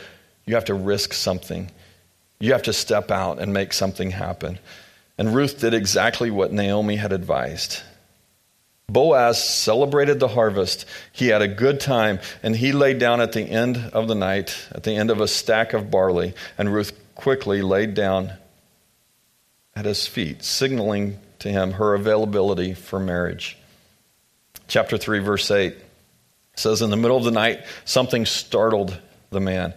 you 0.46 0.56
have 0.56 0.66
to 0.66 0.74
risk 0.74 1.14
something. 1.14 1.70
You 2.40 2.54
have 2.54 2.64
to 2.64 2.74
step 2.74 3.12
out 3.12 3.40
and 3.40 3.54
make 3.54 3.72
something 3.72 4.12
happen. 4.12 4.60
And 5.18 5.34
Ruth 5.34 5.60
did 5.60 5.74
exactly 5.74 6.30
what 6.30 6.52
Naomi 6.52 6.98
had 6.98 7.14
advised. 7.14 7.82
Boaz 8.88 9.44
celebrated 9.44 10.20
the 10.20 10.28
harvest. 10.28 10.86
He 11.12 11.30
had 11.30 11.42
a 11.42 11.48
good 11.48 11.80
time, 11.80 12.20
and 12.44 12.56
he 12.56 12.72
laid 12.72 13.00
down 13.00 13.20
at 13.22 13.32
the 13.32 13.42
end 13.42 13.78
of 13.94 14.08
the 14.08 14.16
night, 14.16 14.68
at 14.72 14.84
the 14.84 14.96
end 14.96 15.10
of 15.10 15.22
a 15.22 15.28
stack 15.28 15.74
of 15.74 15.90
barley, 15.90 16.34
and 16.58 16.74
Ruth 16.74 16.98
quickly 17.16 17.62
laid 17.62 17.94
down 17.94 18.34
at 19.76 19.86
his 19.86 20.06
feet, 20.06 20.44
signaling 20.44 21.20
to 21.40 21.50
him 21.50 21.72
her 21.72 21.94
availability 21.94 22.74
for 22.74 23.00
marriage. 23.00 23.58
Chapter 24.68 24.98
3, 24.98 25.20
verse 25.20 25.50
8 25.50 25.76
says, 26.56 26.82
In 26.82 26.90
the 26.90 26.98
middle 26.98 27.18
of 27.18 27.24
the 27.24 27.32
night, 27.32 27.66
something 27.86 28.26
startled 28.26 29.00
the 29.32 29.40
man. 29.40 29.74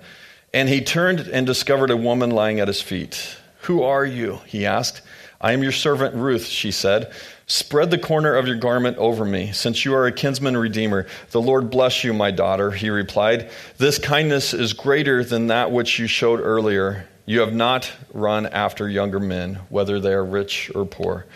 And 0.52 0.68
he 0.68 0.80
turned 0.80 1.20
and 1.20 1.46
discovered 1.46 1.90
a 1.90 1.96
woman 1.96 2.30
lying 2.30 2.60
at 2.60 2.68
his 2.68 2.80
feet. 2.80 3.36
Who 3.62 3.82
are 3.82 4.04
you? 4.04 4.40
he 4.46 4.66
asked. 4.66 5.02
I 5.40 5.52
am 5.52 5.62
your 5.62 5.72
servant 5.72 6.14
Ruth, 6.14 6.46
she 6.46 6.70
said. 6.70 7.12
Spread 7.46 7.90
the 7.90 7.98
corner 7.98 8.34
of 8.34 8.46
your 8.46 8.56
garment 8.56 8.98
over 8.98 9.24
me, 9.24 9.52
since 9.52 9.84
you 9.84 9.94
are 9.94 10.06
a 10.06 10.12
kinsman 10.12 10.56
redeemer. 10.56 11.06
The 11.30 11.40
Lord 11.40 11.70
bless 11.70 12.04
you, 12.04 12.12
my 12.12 12.30
daughter, 12.30 12.70
he 12.70 12.90
replied. 12.90 13.50
This 13.78 13.98
kindness 13.98 14.52
is 14.52 14.72
greater 14.72 15.24
than 15.24 15.46
that 15.46 15.70
which 15.70 15.98
you 15.98 16.06
showed 16.06 16.40
earlier. 16.40 17.08
You 17.24 17.40
have 17.40 17.54
not 17.54 17.90
run 18.12 18.46
after 18.46 18.88
younger 18.88 19.20
men, 19.20 19.60
whether 19.68 20.00
they 20.00 20.12
are 20.12 20.24
rich 20.24 20.70
or 20.74 20.84
poor. 20.84 21.26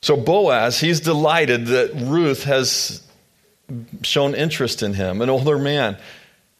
So 0.00 0.16
Boaz, 0.16 0.80
he's 0.80 1.00
delighted 1.00 1.66
that 1.66 1.92
Ruth 1.94 2.44
has 2.44 3.02
shown 4.02 4.34
interest 4.34 4.82
in 4.82 4.94
him, 4.94 5.22
an 5.22 5.30
older 5.30 5.58
man. 5.58 5.96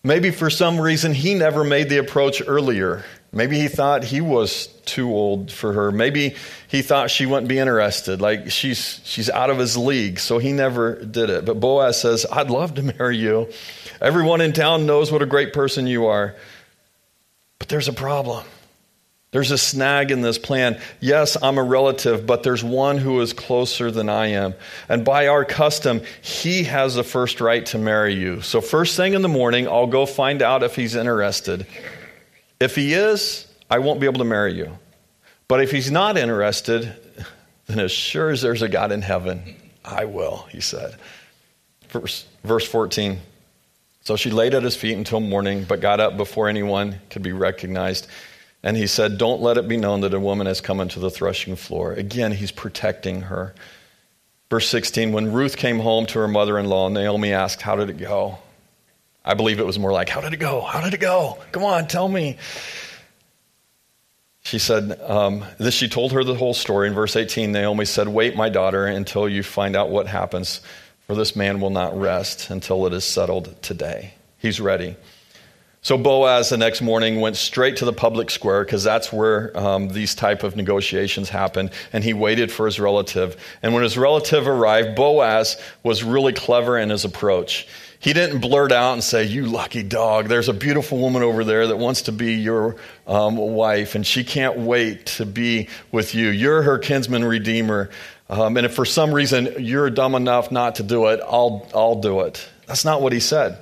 Maybe 0.03 0.31
for 0.31 0.51
some 0.51 0.81
reason 0.81 1.15
he 1.15 1.35
never 1.35 1.65
made 1.65 1.89
the 1.89 1.99
approach 1.99 2.43
earlier. 2.47 3.05
Maybe 3.35 3.59
he 3.59 3.69
thought 3.69 4.05
he 4.05 4.21
was 4.21 4.69
too 4.85 5.11
old 5.11 5.51
for 5.51 5.73
her. 5.73 5.91
Maybe 5.91 6.37
he 6.69 6.83
thought 6.83 7.11
she 7.11 7.27
wouldn't 7.27 7.49
be 7.49 7.59
interested, 7.59 8.21
like 8.21 8.51
she's, 8.51 9.01
she's 9.05 9.29
out 9.29 9.51
of 9.51 9.59
his 9.59 9.77
league, 9.77 10.21
so 10.21 10.39
he 10.39 10.53
never 10.53 11.05
did 11.05 11.31
it. 11.31 11.45
But 11.45 11.59
Boaz 11.59 12.01
says, 12.01 12.27
I'd 12.31 12.51
love 12.51 12.75
to 12.75 12.83
marry 12.99 13.17
you. 13.17 13.51
Everyone 14.01 14.41
in 14.41 14.53
town 14.53 14.87
knows 14.87 15.11
what 15.11 15.23
a 15.23 15.27
great 15.27 15.53
person 15.53 15.87
you 15.87 16.07
are. 16.07 16.35
But 17.59 17.69
there's 17.69 17.89
a 17.89 17.93
problem. 17.93 18.45
There's 19.35 19.51
a 19.51 19.59
snag 19.59 20.13
in 20.13 20.23
this 20.23 20.39
plan. 20.39 20.81
Yes, 21.01 21.37
I'm 21.43 21.59
a 21.59 21.63
relative, 21.63 22.25
but 22.25 22.45
there's 22.45 22.63
one 22.63 22.99
who 22.99 23.21
is 23.21 23.33
closer 23.33 23.91
than 23.91 24.09
I 24.09 24.29
am. 24.29 24.55
And 24.89 25.05
by 25.05 25.27
our 25.27 25.45
custom, 25.45 26.03
he 26.23 26.63
has 26.65 26.95
the 26.95 27.03
first 27.03 27.41
right 27.41 27.67
to 27.67 27.79
marry 27.79 28.15
you. 28.15 28.43
So, 28.43 28.61
first 28.61 28.97
thing 28.97 29.15
in 29.15 29.23
the 29.23 29.29
morning, 29.29 29.67
I'll 29.67 29.89
go 29.89 30.07
find 30.07 30.41
out 30.41 30.63
if 30.63 30.77
he's 30.77 30.95
interested. 30.95 31.67
If 32.65 32.77
he 32.77 32.95
is, 32.95 33.47
I 33.71 33.79
won't 33.81 34.01
be 34.01 34.07
able 34.07 34.21
to 34.21 34.25
marry 34.25 34.55
you. 34.55 34.79
But 35.49 35.61
if 35.61 35.71
he's 35.71 35.91
not 35.91 36.17
interested, 36.17 36.97
then 37.67 37.79
as 37.79 37.93
sure 37.93 38.31
as 38.31 38.41
there's 38.41 38.63
a 38.63 38.71
God 38.71 38.91
in 38.91 39.03
heaven, 39.03 39.55
I 39.85 40.07
will, 40.07 40.47
he 40.49 40.63
said. 40.63 40.97
Verse, 41.91 42.25
verse 42.43 42.67
14. 42.67 43.19
So 44.01 44.17
she 44.17 44.31
laid 44.31 44.55
at 44.55 44.63
his 44.63 44.77
feet 44.77 44.97
until 44.97 45.21
morning, 45.21 45.65
but 45.65 45.83
got 45.83 46.01
up 46.01 46.17
before 46.17 46.49
anyone 46.49 47.01
could 47.11 47.21
be 47.21 47.33
recognized. 47.33 48.07
And 48.63 48.79
he 48.79 48.87
said, 48.87 49.19
Don't 49.19 49.43
let 49.43 49.59
it 49.59 49.69
be 49.69 49.77
known 49.77 50.01
that 50.01 50.15
a 50.15 50.19
woman 50.19 50.47
has 50.47 50.63
come 50.63 50.81
into 50.81 51.01
the 51.01 51.11
threshing 51.11 51.57
floor. 51.57 51.93
Again, 51.93 52.33
he's 52.33 52.51
protecting 52.51 53.23
her. 53.23 53.55
Verse 54.49 54.67
16 54.71 55.13
When 55.13 55.35
Ruth 55.35 55.59
came 55.59 55.81
home 55.81 56.07
to 56.07 56.19
her 56.19 56.29
mother 56.29 56.59
in 56.59 56.71
law, 56.71 56.89
Naomi 56.89 57.31
asked, 57.31 57.61
How 57.61 57.77
did 57.77 57.91
it 57.91 57.99
go? 57.99 58.39
I 59.25 59.35
believe 59.35 59.59
it 59.59 59.67
was 59.67 59.79
more 59.79 59.93
like, 59.93 60.09
How 60.09 60.21
did 60.21 60.33
it 60.33 60.39
go? 60.39 60.61
How 60.61 60.81
did 60.81 60.95
it 60.95 61.01
go? 61.01 61.39
Come 61.53 61.65
on, 61.65 61.87
tell 61.87 62.09
me. 62.09 62.39
She 64.43 64.59
said, 64.59 65.01
um, 65.01 65.43
this, 65.59 65.75
she 65.75 65.89
told 65.89 66.13
her 66.13 66.23
the 66.23 66.35
whole 66.35 66.53
story. 66.53 66.87
In 66.87 66.95
verse 66.95 67.17
18, 67.17 67.51
Naomi 67.51 67.87
said, 67.87 68.09
Wait, 68.09 68.37
my 68.37 68.51
daughter, 68.51 68.85
until 68.85 69.27
you 69.27 69.43
find 69.43 69.75
out 69.75 69.89
what 69.89 70.07
happens, 70.07 70.61
for 71.07 71.15
this 71.15 71.35
man 71.35 71.61
will 71.61 71.71
not 71.71 71.99
rest 71.99 72.51
until 72.51 72.87
it 72.87 72.93
is 72.93 73.05
settled 73.05 73.63
today. 73.63 74.13
He's 74.39 74.61
ready. 74.61 74.97
So 75.81 75.99
Boaz 75.99 76.49
the 76.49 76.57
next 76.57 76.81
morning 76.81 77.21
went 77.21 77.37
straight 77.37 77.77
to 77.77 77.85
the 77.85 77.93
public 77.93 78.31
square 78.31 78.65
because 78.65 78.85
that's 78.85 79.13
where 79.13 79.55
um, 79.55 79.89
these 79.89 80.15
type 80.15 80.43
of 80.43 80.57
negotiations 80.57 81.29
happen. 81.29 81.71
And 81.93 82.03
he 82.03 82.15
waited 82.15 82.51
for 82.51 82.65
his 82.65 82.81
relative. 82.81 83.37
And 83.63 83.75
when 83.75 83.83
his 83.83 83.99
relative 83.99 84.49
arrived, 84.49 84.97
Boaz 84.97 85.61
was 85.83 86.03
really 86.03 86.33
clever 86.33 86.79
in 86.79 86.89
his 86.89 87.05
approach. 87.05 87.67
He 88.05 88.13
didn't 88.13 88.41
blurt 88.41 88.71
out 88.71 88.93
and 88.93 89.03
say, 89.03 89.25
"You 89.25 89.47
lucky 89.47 89.83
dog! 89.83 90.29
There's 90.29 90.51
a 90.51 90.53
beautiful 90.53 90.99
woman 90.99 91.23
over 91.23 91.43
there 91.43 91.67
that 91.69 91.79
wants 91.79 92.03
to 92.03 92.13
be 92.13 92.35
your 92.35 92.77
um, 93.07 93.37
wife, 93.37 93.95
and 93.95 94.07
she 94.07 94.25
can't 94.25 94.59
wait 94.59 95.07
to 95.07 95.25
be 95.25 95.69
with 95.91 96.15
you. 96.15 96.29
You're 96.29 96.61
her 96.61 96.77
kinsman 96.77 97.25
redeemer." 97.25 97.89
Um, 98.29 98.59
and 98.59 98.67
if 98.67 98.75
for 98.75 98.85
some 98.85 99.15
reason 99.15 99.55
you're 99.59 99.89
dumb 99.89 100.15
enough 100.15 100.53
not 100.53 100.75
to 100.75 100.83
do 100.83 101.07
it, 101.07 101.21
I'll, 101.23 101.67
I'll 101.75 102.01
do 102.03 102.21
it. 102.21 102.47
That's 102.67 102.85
not 102.85 103.01
what 103.01 103.15
he 103.15 103.21
said. 103.21 103.57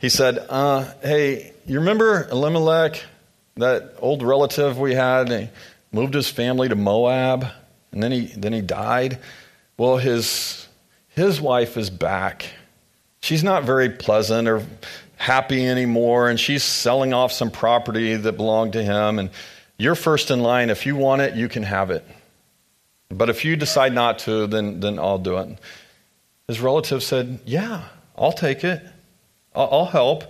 He 0.00 0.10
said, 0.10 0.44
uh, 0.50 0.92
Hey, 1.02 1.52
you 1.66 1.78
remember 1.78 2.28
Elimelech, 2.30 3.02
that 3.56 3.94
old 4.00 4.22
relative 4.22 4.78
we 4.78 4.94
had? 4.94 5.30
He 5.30 5.48
moved 5.92 6.12
his 6.12 6.28
family 6.28 6.68
to 6.68 6.76
Moab, 6.76 7.46
and 7.92 8.02
then 8.02 8.12
he, 8.12 8.26
then 8.26 8.52
he 8.52 8.60
died. 8.60 9.18
Well, 9.78 9.96
his, 9.96 10.68
his 11.08 11.40
wife 11.40 11.76
is 11.78 11.88
back. 11.88 12.46
She's 13.22 13.44
not 13.44 13.62
very 13.62 13.88
pleasant 13.88 14.48
or 14.48 14.66
happy 15.16 15.66
anymore, 15.66 16.28
and 16.28 16.38
she's 16.38 16.64
selling 16.64 17.14
off 17.14 17.30
some 17.30 17.52
property 17.52 18.16
that 18.16 18.32
belonged 18.32 18.72
to 18.72 18.82
him. 18.82 19.20
And 19.20 19.30
you're 19.78 19.94
first 19.94 20.32
in 20.32 20.40
line. 20.40 20.70
If 20.70 20.86
you 20.86 20.96
want 20.96 21.22
it, 21.22 21.36
you 21.36 21.48
can 21.48 21.62
have 21.62 21.90
it. 21.92 22.04
But 23.08 23.30
if 23.30 23.44
you 23.44 23.54
decide 23.54 23.92
not 23.94 24.18
to, 24.20 24.48
then, 24.48 24.80
then 24.80 24.98
I'll 24.98 25.18
do 25.18 25.38
it. 25.38 25.56
His 26.48 26.60
relative 26.60 27.02
said, 27.04 27.38
Yeah, 27.44 27.84
I'll 28.18 28.32
take 28.32 28.64
it. 28.64 28.82
I'll 29.54 29.84
help. 29.84 30.24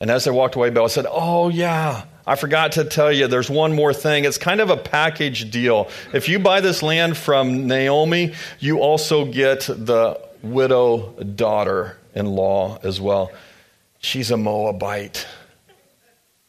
And 0.00 0.10
as 0.10 0.24
they 0.24 0.30
walked 0.30 0.56
away, 0.56 0.68
Bella 0.68 0.90
said, 0.90 1.06
Oh, 1.08 1.48
yeah, 1.48 2.04
I 2.26 2.34
forgot 2.34 2.72
to 2.72 2.84
tell 2.84 3.10
you, 3.10 3.28
there's 3.28 3.48
one 3.48 3.72
more 3.72 3.94
thing. 3.94 4.24
It's 4.26 4.36
kind 4.36 4.60
of 4.60 4.68
a 4.68 4.76
package 4.76 5.50
deal. 5.50 5.88
If 6.12 6.28
you 6.28 6.38
buy 6.38 6.60
this 6.60 6.82
land 6.82 7.16
from 7.16 7.66
Naomi, 7.66 8.34
you 8.58 8.80
also 8.80 9.24
get 9.24 9.60
the 9.60 10.20
widow 10.42 11.12
daughter 11.22 11.96
in 12.16 12.26
law 12.26 12.78
as 12.82 13.00
well. 13.00 13.30
She's 13.98 14.30
a 14.30 14.36
Moabite. 14.36 15.26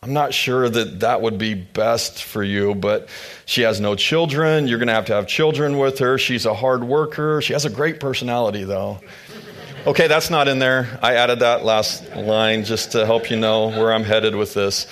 I'm 0.01 0.13
not 0.13 0.33
sure 0.33 0.69
that 0.69 1.01
that 1.01 1.21
would 1.21 1.37
be 1.37 1.53
best 1.53 2.23
for 2.23 2.43
you, 2.43 2.75
but 2.75 3.09
she 3.45 3.63
has 3.63 3.79
no 3.81 3.95
children. 3.95 4.67
You're 4.67 4.77
going 4.77 4.87
to 4.87 4.93
have 4.93 5.05
to 5.05 5.13
have 5.13 5.27
children 5.27 5.77
with 5.77 5.99
her. 5.99 6.17
She's 6.17 6.45
a 6.45 6.53
hard 6.53 6.83
worker. 6.83 7.41
She 7.41 7.53
has 7.53 7.65
a 7.65 7.69
great 7.69 7.99
personality, 7.99 8.63
though. 8.63 8.99
Okay, 9.85 10.07
that's 10.07 10.29
not 10.29 10.47
in 10.47 10.59
there. 10.59 10.99
I 11.01 11.15
added 11.15 11.39
that 11.39 11.65
last 11.65 12.15
line 12.15 12.63
just 12.63 12.91
to 12.91 13.05
help 13.05 13.31
you 13.31 13.37
know 13.37 13.69
where 13.69 13.91
I'm 13.91 14.03
headed 14.03 14.35
with 14.35 14.53
this. 14.53 14.85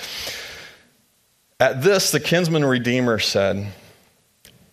At 1.60 1.82
this, 1.82 2.10
the 2.10 2.20
kinsman 2.20 2.64
redeemer 2.64 3.18
said, 3.18 3.72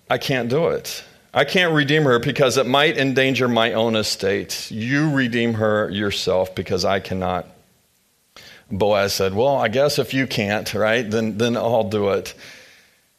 I 0.09 0.17
can't 0.17 0.49
do 0.49 0.69
it. 0.69 1.03
I 1.33 1.45
can't 1.45 1.73
redeem 1.73 2.03
her 2.03 2.19
because 2.19 2.57
it 2.57 2.67
might 2.67 2.97
endanger 2.97 3.47
my 3.47 3.73
own 3.73 3.95
estate. 3.95 4.69
You 4.69 5.11
redeem 5.11 5.55
her 5.55 5.89
yourself 5.89 6.53
because 6.53 6.85
I 6.85 6.99
cannot. 6.99 7.47
Boaz 8.69 9.13
said, 9.13 9.33
Well, 9.33 9.55
I 9.55 9.67
guess 9.67 9.97
if 9.97 10.13
you 10.13 10.27
can't, 10.27 10.71
right, 10.73 11.09
then, 11.09 11.39
then 11.39 11.57
I'll 11.57 11.89
do 11.89 12.09
it. 12.09 12.35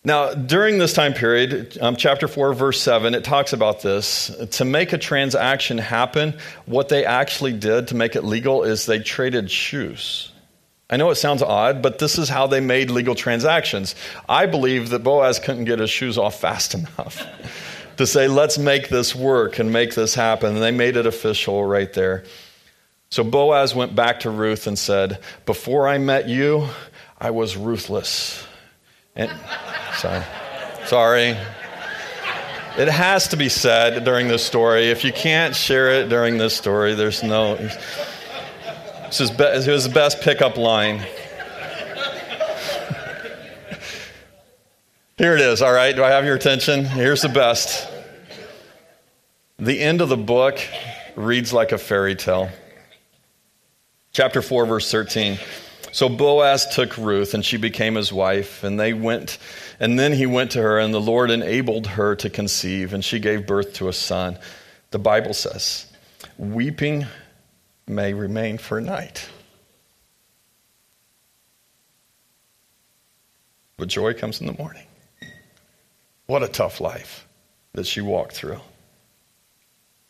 Now, 0.04 0.34
during 0.34 0.78
this 0.78 0.92
time 0.92 1.14
period, 1.14 1.78
um, 1.80 1.96
chapter 1.96 2.28
4, 2.28 2.52
verse 2.52 2.80
7, 2.80 3.14
it 3.14 3.24
talks 3.24 3.52
about 3.52 3.80
this. 3.80 4.30
To 4.52 4.64
make 4.64 4.92
a 4.92 4.98
transaction 4.98 5.78
happen, 5.78 6.38
what 6.66 6.90
they 6.90 7.06
actually 7.06 7.54
did 7.54 7.88
to 7.88 7.96
make 7.96 8.14
it 8.14 8.22
legal 8.22 8.64
is 8.64 8.84
they 8.84 8.98
traded 8.98 9.50
shoes. 9.50 10.30
I 10.90 10.98
know 10.98 11.10
it 11.10 11.14
sounds 11.14 11.42
odd, 11.42 11.82
but 11.82 11.98
this 11.98 12.18
is 12.18 12.28
how 12.28 12.46
they 12.46 12.60
made 12.60 12.90
legal 12.90 13.14
transactions. 13.14 13.94
I 14.28 14.44
believe 14.44 14.90
that 14.90 15.02
Boaz 15.02 15.38
couldn't 15.38 15.64
get 15.64 15.78
his 15.78 15.90
shoes 15.90 16.18
off 16.18 16.38
fast 16.38 16.74
enough 16.98 17.26
to 17.96 18.06
say, 18.06 18.28
let's 18.28 18.58
make 18.58 18.88
this 18.88 19.14
work 19.14 19.58
and 19.58 19.72
make 19.72 19.94
this 19.94 20.14
happen. 20.14 20.54
And 20.54 20.62
they 20.62 20.70
made 20.70 20.96
it 20.96 21.06
official 21.06 21.64
right 21.64 21.92
there. 21.92 22.24
So 23.10 23.22
Boaz 23.22 23.74
went 23.74 23.94
back 23.94 24.20
to 24.20 24.30
Ruth 24.30 24.66
and 24.66 24.78
said, 24.78 25.20
Before 25.46 25.86
I 25.86 25.98
met 25.98 26.28
you, 26.28 26.68
I 27.20 27.30
was 27.30 27.56
ruthless. 27.56 28.44
And, 29.14 29.30
sorry. 29.96 30.24
Sorry. 30.86 31.36
It 32.76 32.88
has 32.88 33.28
to 33.28 33.36
be 33.36 33.48
said 33.48 34.04
during 34.04 34.26
this 34.26 34.44
story. 34.44 34.90
If 34.90 35.04
you 35.04 35.12
can't 35.12 35.54
share 35.54 35.92
it 35.92 36.08
during 36.08 36.38
this 36.38 36.56
story, 36.56 36.94
there's 36.94 37.22
no. 37.22 37.54
This 37.54 39.20
is 39.20 39.30
be, 39.30 39.44
it 39.44 39.68
was 39.68 39.86
the 39.86 39.94
best 39.94 40.20
pickup 40.22 40.56
line. 40.56 41.00
Here 45.16 45.36
it 45.36 45.40
is, 45.40 45.62
all 45.62 45.72
right? 45.72 45.94
Do 45.94 46.02
I 46.02 46.10
have 46.10 46.24
your 46.24 46.34
attention? 46.34 46.84
Here's 46.84 47.22
the 47.22 47.28
best. 47.28 47.88
The 49.60 49.78
end 49.78 50.00
of 50.00 50.08
the 50.08 50.16
book 50.16 50.58
reads 51.14 51.52
like 51.52 51.70
a 51.70 51.78
fairy 51.78 52.16
tale. 52.16 52.50
Chapter 54.10 54.42
4, 54.42 54.66
verse 54.66 54.90
13. 54.90 55.38
So 55.92 56.08
Boaz 56.08 56.66
took 56.74 56.98
Ruth, 56.98 57.32
and 57.32 57.44
she 57.44 57.56
became 57.58 57.94
his 57.94 58.12
wife, 58.12 58.64
and 58.64 58.80
they 58.80 58.92
went, 58.92 59.38
and 59.78 59.96
then 59.96 60.12
he 60.12 60.26
went 60.26 60.50
to 60.52 60.62
her, 60.62 60.80
and 60.80 60.92
the 60.92 61.00
Lord 61.00 61.30
enabled 61.30 61.86
her 61.86 62.16
to 62.16 62.28
conceive, 62.28 62.92
and 62.92 63.04
she 63.04 63.20
gave 63.20 63.46
birth 63.46 63.74
to 63.74 63.88
a 63.88 63.92
son. 63.92 64.36
The 64.90 64.98
Bible 64.98 65.32
says, 65.32 65.86
Weeping 66.38 67.06
may 67.86 68.14
remain 68.14 68.58
for 68.58 68.78
a 68.78 68.80
night. 68.80 69.28
But 73.76 73.86
joy 73.86 74.14
comes 74.14 74.40
in 74.40 74.48
the 74.48 74.54
morning. 74.54 74.86
What 76.26 76.42
a 76.42 76.48
tough 76.48 76.80
life 76.80 77.26
that 77.72 77.86
she 77.86 78.00
walked 78.00 78.32
through. 78.32 78.60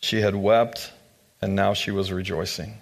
She 0.00 0.20
had 0.20 0.36
wept, 0.36 0.92
and 1.40 1.56
now 1.56 1.74
she 1.74 1.90
was 1.90 2.12
rejoicing. 2.12 2.78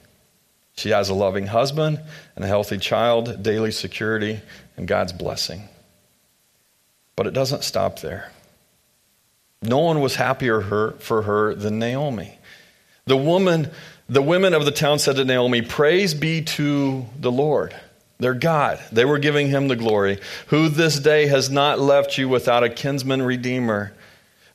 She 0.74 0.90
has 0.90 1.08
a 1.08 1.14
loving 1.14 1.46
husband 1.46 2.00
and 2.34 2.44
a 2.44 2.48
healthy 2.48 2.78
child, 2.78 3.42
daily 3.42 3.70
security, 3.70 4.40
and 4.76 4.88
God's 4.88 5.12
blessing. 5.12 5.68
But 7.14 7.26
it 7.26 7.34
doesn't 7.34 7.64
stop 7.64 8.00
there. 8.00 8.32
No 9.62 9.78
one 9.78 10.00
was 10.00 10.16
happier 10.16 10.60
for 10.98 11.22
her 11.22 11.54
than 11.54 11.78
Naomi. 11.78 12.38
The 13.06 13.16
woman, 13.16 13.70
the 14.08 14.22
women 14.22 14.54
of 14.54 14.64
the 14.64 14.70
town 14.72 14.98
said 14.98 15.16
to 15.16 15.24
Naomi, 15.24 15.62
Praise 15.62 16.14
be 16.14 16.42
to 16.42 17.06
the 17.18 17.30
Lord, 17.30 17.74
their 18.22 18.34
God. 18.34 18.80
They 18.90 19.04
were 19.04 19.18
giving 19.18 19.48
him 19.48 19.68
the 19.68 19.76
glory, 19.76 20.18
who 20.46 20.68
this 20.68 20.98
day 20.98 21.26
has 21.26 21.50
not 21.50 21.78
left 21.78 22.16
you 22.16 22.28
without 22.28 22.64
a 22.64 22.70
kinsman 22.70 23.20
redeemer 23.22 23.92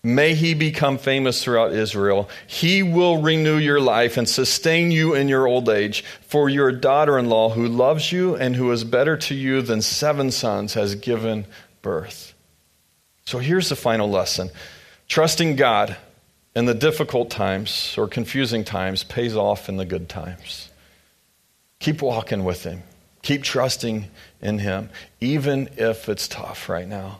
May 0.07 0.35
he 0.35 0.53
become 0.53 0.97
famous 0.97 1.43
throughout 1.43 1.73
Israel. 1.73 2.29
He 2.47 2.81
will 2.81 3.21
renew 3.21 3.57
your 3.57 3.81
life 3.81 4.15
and 4.15 4.29
sustain 4.29 4.89
you 4.89 5.13
in 5.13 5.27
your 5.27 5.47
old 5.47 5.67
age. 5.67 6.01
For 6.21 6.49
your 6.49 6.71
daughter 6.71 7.17
in 7.17 7.27
law, 7.27 7.49
who 7.49 7.67
loves 7.67 8.09
you 8.11 8.33
and 8.35 8.55
who 8.55 8.71
is 8.71 8.85
better 8.85 9.17
to 9.17 9.35
you 9.35 9.61
than 9.61 9.81
seven 9.81 10.31
sons, 10.31 10.75
has 10.75 10.95
given 10.95 11.45
birth. 11.81 12.33
So 13.25 13.39
here's 13.39 13.67
the 13.67 13.75
final 13.75 14.09
lesson 14.09 14.49
trusting 15.09 15.57
God 15.57 15.97
in 16.55 16.65
the 16.65 16.73
difficult 16.73 17.29
times 17.29 17.93
or 17.97 18.07
confusing 18.07 18.63
times 18.63 19.03
pays 19.03 19.35
off 19.35 19.67
in 19.67 19.75
the 19.75 19.85
good 19.85 20.07
times. 20.07 20.69
Keep 21.79 22.01
walking 22.01 22.45
with 22.45 22.63
Him, 22.63 22.83
keep 23.21 23.43
trusting 23.43 24.07
in 24.41 24.59
Him, 24.59 24.89
even 25.19 25.69
if 25.77 26.09
it's 26.09 26.27
tough 26.27 26.69
right 26.69 26.87
now. 26.87 27.19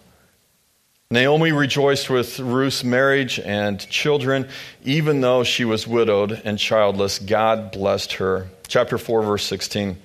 Naomi 1.09 1.53
rejoiced 1.53 2.09
with 2.09 2.37
Ruth's 2.39 2.83
marriage 2.83 3.39
and 3.39 3.79
children, 3.79 4.49
even 4.83 5.21
though 5.21 5.43
she 5.43 5.63
was 5.63 5.87
widowed 5.87 6.41
and 6.43 6.59
childless. 6.59 7.17
God 7.17 7.71
blessed 7.71 8.13
her. 8.13 8.47
Chapter 8.67 8.97
4, 8.97 9.23
verse 9.23 9.45
16. 9.45 9.97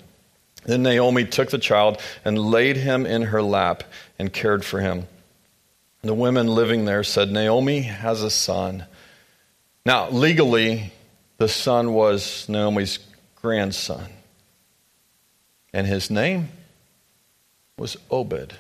Then 0.65 0.85
Naomi 0.85 1.25
took 1.25 1.51
the 1.51 1.59
child 1.59 2.01
and 2.25 2.39
laid 2.39 2.77
him 2.77 3.05
in 3.05 3.23
her 3.23 3.43
lap 3.43 3.83
and 4.17 4.33
cared 4.33 4.65
for 4.65 4.81
him. 4.81 5.09
The 6.03 6.15
women 6.15 6.47
living 6.47 6.85
there 6.85 7.03
said, 7.03 7.33
Naomi 7.33 7.83
has 7.83 8.23
a 8.23 8.31
son. 8.31 8.87
Now, 9.85 10.09
legally, 10.11 10.93
the 11.39 11.49
son 11.49 11.93
was 11.93 12.49
Naomi's 12.49 13.01
grandson, 13.41 14.07
and 15.73 15.87
his 15.87 16.11
name 16.11 16.49
was 17.79 17.97
Obed. 18.11 18.55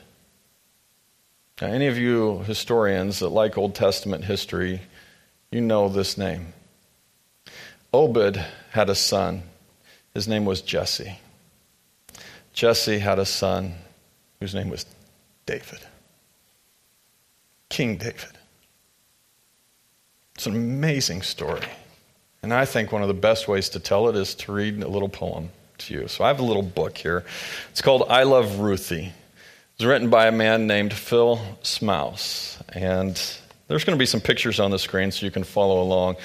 Now, 1.60 1.68
any 1.68 1.86
of 1.86 1.98
you 1.98 2.38
historians 2.40 3.20
that 3.20 3.28
like 3.28 3.56
Old 3.56 3.74
Testament 3.74 4.24
history, 4.24 4.80
you 5.50 5.60
know 5.60 5.88
this 5.88 6.16
name. 6.16 6.52
Obed 7.92 8.36
had 8.70 8.88
a 8.88 8.94
son. 8.94 9.42
His 10.14 10.26
name 10.26 10.44
was 10.44 10.60
Jesse. 10.62 11.18
Jesse 12.52 12.98
had 12.98 13.18
a 13.18 13.26
son 13.26 13.74
whose 14.40 14.54
name 14.54 14.70
was 14.70 14.86
David. 15.46 15.80
King 17.68 17.96
David. 17.96 18.38
It's 20.34 20.46
an 20.46 20.56
amazing 20.56 21.22
story. 21.22 21.68
And 22.42 22.52
I 22.52 22.64
think 22.64 22.90
one 22.90 23.02
of 23.02 23.08
the 23.08 23.14
best 23.14 23.46
ways 23.46 23.68
to 23.70 23.78
tell 23.78 24.08
it 24.08 24.16
is 24.16 24.34
to 24.34 24.52
read 24.52 24.82
a 24.82 24.88
little 24.88 25.08
poem 25.08 25.50
to 25.86 25.94
you. 25.94 26.08
So 26.08 26.24
I 26.24 26.28
have 26.28 26.40
a 26.40 26.44
little 26.44 26.62
book 26.62 26.96
here. 26.96 27.24
It's 27.70 27.82
called 27.82 28.04
I 28.08 28.22
Love 28.24 28.60
Ruthie 28.60 29.12
It's 29.74 29.84
written 29.84 30.10
by 30.10 30.26
a 30.26 30.32
man 30.32 30.66
named 30.66 30.92
Phil 30.92 31.40
Smouse. 31.62 32.62
And 32.72 33.20
there's 33.68 33.84
going 33.84 33.96
to 33.96 34.02
be 34.02 34.06
some 34.06 34.20
pictures 34.20 34.60
on 34.60 34.70
the 34.70 34.78
screen 34.78 35.10
so 35.10 35.26
you 35.26 35.32
can 35.32 35.44
follow 35.44 35.82
along. 35.82 36.16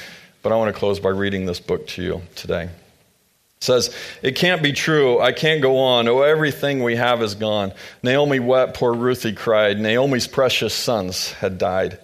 But 0.41 0.51
I 0.51 0.55
want 0.55 0.73
to 0.73 0.79
close 0.79 0.99
by 0.99 1.09
reading 1.09 1.45
this 1.45 1.59
book 1.59 1.87
to 1.87 2.03
you 2.03 2.21
today. 2.35 2.63
It 2.63 3.63
says, 3.63 3.95
It 4.21 4.35
can't 4.35 4.61
be 4.61 4.71
true. 4.71 5.19
I 5.19 5.31
can't 5.31 5.61
go 5.61 5.79
on. 5.79 6.07
Oh, 6.07 6.21
everything 6.21 6.83
we 6.83 6.95
have 6.95 7.21
is 7.21 7.35
gone. 7.35 7.73
Naomi 8.03 8.39
wept. 8.39 8.75
Poor 8.75 8.93
Ruthie 8.93 9.33
cried. 9.33 9.79
Naomi's 9.79 10.27
precious 10.27 10.73
sons 10.73 11.31
had 11.33 11.57
died. 11.57 11.99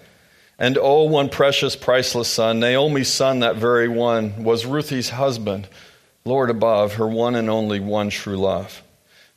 And 0.59 0.77
oh, 0.79 1.03
one 1.03 1.29
precious, 1.29 1.75
priceless 1.75 2.27
son, 2.27 2.59
Naomi's 2.59 3.07
son, 3.07 3.39
that 3.39 3.55
very 3.55 3.87
one, 3.87 4.43
was 4.43 4.65
Ruthie's 4.65 5.09
husband, 5.09 5.67
Lord 6.25 6.49
above, 6.49 6.95
her 6.95 7.07
one 7.07 7.35
and 7.35 7.49
only 7.49 7.79
one 7.79 8.09
true 8.09 8.37
love. 8.37 8.81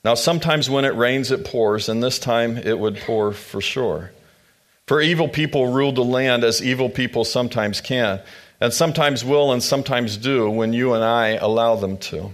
Now, 0.04 0.14
sometimes 0.14 0.70
when 0.70 0.84
it 0.84 0.94
rains, 0.94 1.30
it 1.32 1.44
pours, 1.44 1.88
and 1.88 2.02
this 2.02 2.18
time 2.18 2.56
it 2.58 2.78
would 2.78 2.98
pour 2.98 3.32
for 3.32 3.60
sure. 3.60 4.12
For 4.86 5.00
evil 5.00 5.28
people 5.28 5.72
rule 5.72 5.90
the 5.90 6.04
land 6.04 6.44
as 6.44 6.62
evil 6.62 6.88
people 6.88 7.24
sometimes 7.24 7.80
can, 7.80 8.20
and 8.60 8.72
sometimes 8.72 9.24
will 9.24 9.52
and 9.52 9.62
sometimes 9.62 10.16
do 10.16 10.48
when 10.48 10.72
you 10.72 10.94
and 10.94 11.02
I 11.02 11.30
allow 11.30 11.74
them 11.74 11.98
to. 11.98 12.30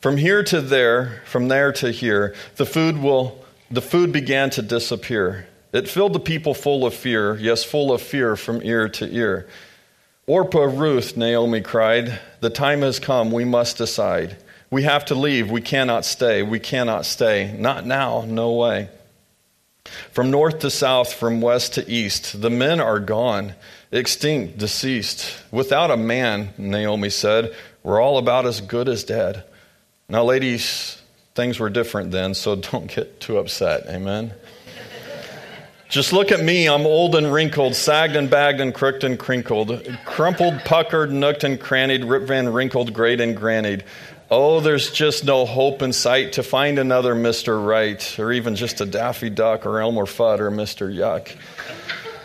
From 0.00 0.16
here 0.16 0.42
to 0.42 0.60
there, 0.60 1.22
from 1.24 1.46
there 1.46 1.70
to 1.74 1.92
here, 1.92 2.34
the 2.56 2.66
food 2.66 2.98
will 2.98 3.38
the 3.70 3.80
food 3.80 4.12
began 4.12 4.50
to 4.50 4.62
disappear. 4.62 5.46
It 5.72 5.88
filled 5.88 6.12
the 6.12 6.20
people 6.20 6.52
full 6.52 6.84
of 6.84 6.92
fear, 6.92 7.36
yes, 7.36 7.64
full 7.64 7.92
of 7.92 8.02
fear 8.02 8.36
from 8.36 8.60
ear 8.62 8.88
to 8.90 9.06
ear. 9.10 9.48
Orpah, 10.26 10.64
Ruth, 10.64 11.16
Naomi 11.16 11.60
cried, 11.60 12.20
the 12.40 12.50
time 12.50 12.82
has 12.82 13.00
come, 13.00 13.32
we 13.32 13.44
must 13.44 13.76
decide. 13.76 14.36
We 14.70 14.84
have 14.84 15.04
to 15.06 15.14
leave. 15.14 15.50
We 15.50 15.60
cannot 15.60 16.04
stay. 16.04 16.42
We 16.42 16.58
cannot 16.58 17.04
stay. 17.04 17.54
Not 17.58 17.84
now. 17.84 18.24
No 18.26 18.52
way. 18.54 18.88
From 20.12 20.30
north 20.30 20.60
to 20.60 20.70
south, 20.70 21.12
from 21.12 21.40
west 21.40 21.74
to 21.74 21.90
east, 21.90 22.40
the 22.40 22.48
men 22.48 22.80
are 22.80 23.00
gone, 23.00 23.54
extinct, 23.90 24.56
deceased. 24.58 25.42
Without 25.50 25.90
a 25.90 25.96
man, 25.96 26.54
Naomi 26.56 27.10
said, 27.10 27.54
we're 27.82 28.00
all 28.00 28.16
about 28.16 28.46
as 28.46 28.60
good 28.60 28.88
as 28.88 29.04
dead. 29.04 29.44
Now, 30.08 30.24
ladies, 30.24 31.02
things 31.34 31.58
were 31.58 31.68
different 31.68 32.10
then, 32.12 32.34
so 32.34 32.54
don't 32.70 32.86
get 32.86 33.20
too 33.20 33.38
upset. 33.38 33.86
Amen. 33.88 34.32
Just 35.92 36.14
look 36.14 36.32
at 36.32 36.42
me. 36.42 36.70
I'm 36.70 36.86
old 36.86 37.14
and 37.16 37.30
wrinkled, 37.30 37.74
sagged 37.74 38.16
and 38.16 38.30
bagged 38.30 38.62
and 38.62 38.72
crooked 38.72 39.04
and 39.04 39.18
crinkled, 39.18 39.86
crumpled, 40.06 40.60
puckered, 40.64 41.10
nooked 41.10 41.44
and 41.44 41.60
crannied, 41.60 42.06
Rip 42.06 42.22
Van 42.22 42.50
wrinkled, 42.50 42.94
great 42.94 43.20
and 43.20 43.36
grannied. 43.36 43.84
Oh, 44.30 44.60
there's 44.60 44.90
just 44.90 45.26
no 45.26 45.44
hope 45.44 45.82
in 45.82 45.92
sight 45.92 46.32
to 46.32 46.42
find 46.42 46.78
another 46.78 47.14
Mr. 47.14 47.62
Right, 47.62 48.18
or 48.18 48.32
even 48.32 48.56
just 48.56 48.80
a 48.80 48.86
Daffy 48.86 49.28
Duck 49.28 49.66
or 49.66 49.82
Elmer 49.82 50.06
Fudd 50.06 50.38
or 50.40 50.50
Mr. 50.50 50.90
Yuck. 50.90 51.36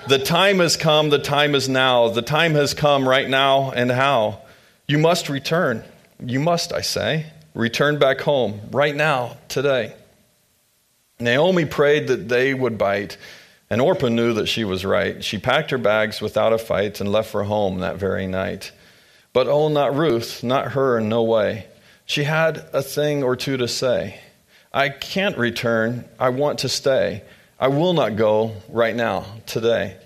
The 0.07 0.19
time 0.19 0.59
has 0.59 0.77
come, 0.77 1.09
the 1.09 1.19
time 1.19 1.53
is 1.53 1.67
now. 1.67 2.07
The 2.07 2.21
time 2.21 2.53
has 2.53 2.73
come 2.73 3.05
right 3.05 3.27
now, 3.27 3.71
and 3.71 3.91
how? 3.91 4.43
You 4.87 4.97
must 4.97 5.27
return. 5.27 5.83
You 6.25 6.39
must, 6.39 6.71
I 6.71 6.79
say. 6.79 7.25
Return 7.53 7.99
back 7.99 8.21
home 8.21 8.61
right 8.71 8.95
now, 8.95 9.35
today. 9.49 9.93
Naomi 11.19 11.65
prayed 11.65 12.07
that 12.07 12.29
they 12.29 12.53
would 12.53 12.77
bite 12.77 13.17
And 13.69 13.81
Orpah 13.81 14.09
knew 14.09 14.33
that 14.33 14.47
she 14.47 14.63
was 14.63 14.85
right. 14.85 15.23
She 15.23 15.37
packed 15.37 15.71
her 15.71 15.77
bags 15.77 16.21
without 16.21 16.53
a 16.53 16.57
fight 16.57 17.01
and 17.01 17.11
left 17.11 17.29
for 17.29 17.43
home 17.43 17.79
that 17.79 17.97
very 17.97 18.27
night. 18.27 18.71
But 19.33 19.47
oh, 19.47 19.67
not 19.67 19.95
Ruth, 19.95 20.43
not 20.43 20.71
her 20.71 20.99
no 21.01 21.23
way. 21.23 21.67
She 22.05 22.23
had 22.23 22.57
a 22.71 22.81
thing 22.81 23.23
or 23.23 23.35
two 23.35 23.57
to 23.57 23.67
say. 23.67 24.19
I 24.73 24.89
can't 24.89 25.37
return. 25.37 26.05
I 26.19 26.29
want 26.29 26.59
to 26.59 26.69
stay. 26.69 27.23
I 27.59 27.67
will 27.67 27.93
not 27.93 28.15
go 28.15 28.53
right 28.69 28.95
now, 28.95 29.25
today. 29.45 29.97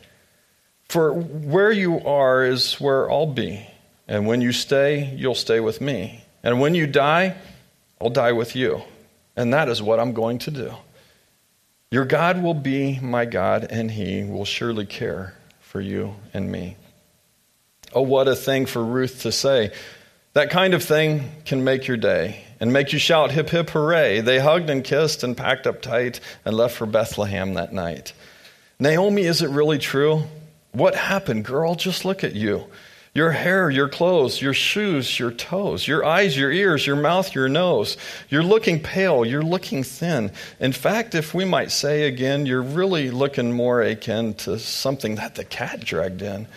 For 0.89 1.13
where 1.13 1.71
you 1.71 2.00
are 2.02 2.43
is 2.43 2.80
where 2.82 3.10
I'll 3.12 3.28
be. 3.28 3.65
And 4.08 4.26
when 4.26 4.41
you 4.41 4.52
stay, 4.52 5.13
you'll 5.15 5.36
stay 5.36 5.60
with 5.60 5.82
me. 5.82 6.24
And 6.43 6.60
when 6.60 6.76
you 6.76 6.88
die, 6.88 7.36
I'll 8.00 8.10
die 8.10 8.32
with 8.32 8.56
you. 8.56 8.82
And 9.36 9.54
that 9.54 9.69
is 9.69 9.82
what 9.82 10.00
I'm 10.00 10.13
going 10.13 10.39
to 10.39 10.52
do. 10.52 10.74
Your 11.91 12.06
God 12.06 12.41
will 12.41 12.54
be 12.54 12.99
my 13.01 13.25
God, 13.25 13.67
and 13.69 13.91
he 13.91 14.23
will 14.23 14.45
surely 14.45 14.86
care 14.86 15.36
for 15.60 15.82
you 15.82 16.15
and 16.34 16.49
me. 16.49 16.77
Oh, 17.93 18.04
what 18.04 18.30
a 18.30 18.36
thing 18.36 18.65
for 18.65 18.82
Ruth 18.82 19.23
to 19.23 19.32
say. 19.34 19.73
That 20.32 20.49
kind 20.49 20.73
of 20.73 20.82
thing 20.82 21.30
can 21.43 21.65
make 21.65 21.88
your 21.88 21.97
day 21.97 22.45
and 22.62 22.71
make 22.71 22.93
you 22.93 22.99
shout, 22.99 23.32
hip, 23.32 23.49
hip, 23.49 23.71
hooray. 23.71 24.21
They 24.21 24.39
hugged 24.39 24.69
and 24.69 24.86
kissed 24.86 25.21
and 25.21 25.36
packed 25.36 25.67
up 25.67 25.82
tight 25.82 26.21
and 26.45 26.56
left 26.56 26.77
for 26.77 26.86
Bethlehem 26.86 27.56
that 27.56 27.73
night. 27.73 28.13
Naomi, 28.80 29.23
is 29.23 29.41
it 29.41 29.49
really 29.49 29.77
true? 29.77 30.23
What 30.71 30.95
happened, 30.95 31.43
girl? 31.43 31.75
Just 31.75 32.06
look 32.06 32.23
at 32.23 32.36
you. 32.36 32.67
Your 33.13 33.32
hair, 33.32 33.69
your 33.69 33.89
clothes, 33.89 34.41
your 34.41 34.54
shoes, 34.54 35.19
your 35.19 35.32
toes, 35.32 35.86
your 35.86 36.06
eyes, 36.06 36.38
your 36.38 36.50
ears, 36.50 36.88
your 36.88 36.95
mouth, 36.95 37.36
your 37.36 37.50
nose. 37.50 37.97
You're 38.30 38.43
looking 38.43 38.80
pale, 38.82 39.26
you're 39.26 39.41
looking 39.41 39.84
thin. 39.84 40.32
In 40.62 40.71
fact, 40.71 41.13
if 41.13 41.34
we 41.34 41.43
might 41.43 41.71
say 41.71 42.08
again, 42.08 42.45
you're 42.45 42.62
really 42.62 43.12
looking 43.12 43.52
more 43.52 43.82
akin 43.82 44.36
to 44.36 44.58
something 44.58 45.15
that 45.15 45.36
the 45.36 45.43
cat 45.43 45.82
dragged 45.82 46.21
in. 46.21 46.47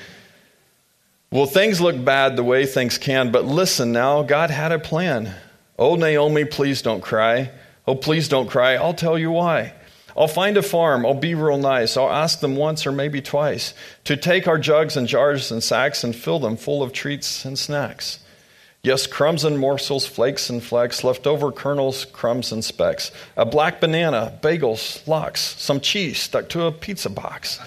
Well, 1.32 1.46
things 1.46 1.80
look 1.80 2.04
bad 2.04 2.36
the 2.36 2.44
way 2.44 2.66
things 2.66 2.98
can, 2.98 3.32
but 3.32 3.44
listen 3.44 3.90
now, 3.90 4.22
God 4.22 4.50
had 4.50 4.70
a 4.70 4.78
plan. 4.78 5.34
Oh, 5.76 5.96
Naomi, 5.96 6.44
please 6.44 6.82
don't 6.82 7.00
cry. 7.00 7.50
Oh, 7.88 7.96
please 7.96 8.28
don't 8.28 8.48
cry. 8.48 8.74
I'll 8.74 8.94
tell 8.94 9.18
you 9.18 9.32
why. 9.32 9.72
I'll 10.16 10.28
find 10.28 10.56
a 10.56 10.62
farm. 10.62 11.04
I'll 11.04 11.14
be 11.14 11.34
real 11.34 11.58
nice. 11.58 11.96
I'll 11.96 12.10
ask 12.10 12.40
them 12.40 12.56
once 12.56 12.86
or 12.86 12.92
maybe 12.92 13.20
twice 13.20 13.74
to 14.04 14.16
take 14.16 14.46
our 14.46 14.58
jugs 14.58 14.96
and 14.96 15.08
jars 15.08 15.50
and 15.50 15.62
sacks 15.62 16.04
and 16.04 16.14
fill 16.14 16.38
them 16.38 16.56
full 16.56 16.82
of 16.82 16.92
treats 16.92 17.44
and 17.44 17.58
snacks. 17.58 18.20
Yes, 18.84 19.06
crumbs 19.06 19.44
and 19.44 19.58
morsels, 19.58 20.06
flakes 20.06 20.50
and 20.50 20.62
flecks, 20.62 21.02
leftover 21.02 21.50
kernels, 21.50 22.04
crumbs 22.04 22.52
and 22.52 22.62
specks. 22.62 23.12
A 23.34 23.46
black 23.46 23.80
banana, 23.80 24.38
bagels, 24.42 25.06
lox, 25.08 25.40
some 25.40 25.80
cheese 25.80 26.18
stuck 26.18 26.50
to 26.50 26.64
a 26.64 26.72
pizza 26.72 27.08
box. 27.08 27.58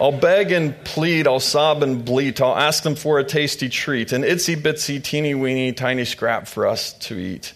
I'll 0.00 0.12
beg 0.12 0.52
and 0.52 0.76
plead, 0.84 1.26
I'll 1.26 1.40
sob 1.40 1.82
and 1.82 2.04
bleat, 2.04 2.40
I'll 2.40 2.56
ask 2.56 2.84
them 2.84 2.94
for 2.94 3.18
a 3.18 3.24
tasty 3.24 3.68
treat, 3.68 4.12
an 4.12 4.22
itsy 4.22 4.54
bitsy, 4.54 5.02
teeny 5.02 5.34
weeny, 5.34 5.72
tiny 5.72 6.04
scrap 6.04 6.46
for 6.46 6.68
us 6.68 6.92
to 6.92 7.18
eat. 7.18 7.54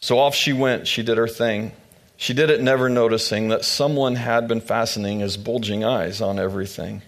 So 0.00 0.18
off 0.18 0.34
she 0.34 0.52
went, 0.52 0.88
she 0.88 1.04
did 1.04 1.18
her 1.18 1.28
thing. 1.28 1.70
She 2.16 2.32
did 2.32 2.50
it 2.50 2.62
never 2.62 2.88
noticing 2.88 3.48
that 3.48 3.64
someone 3.64 4.16
had 4.16 4.48
been 4.48 4.60
fastening 4.60 5.20
his 5.20 5.36
bulging 5.36 5.84
eyes 5.84 6.20
on 6.20 6.38
everything. 6.38 7.02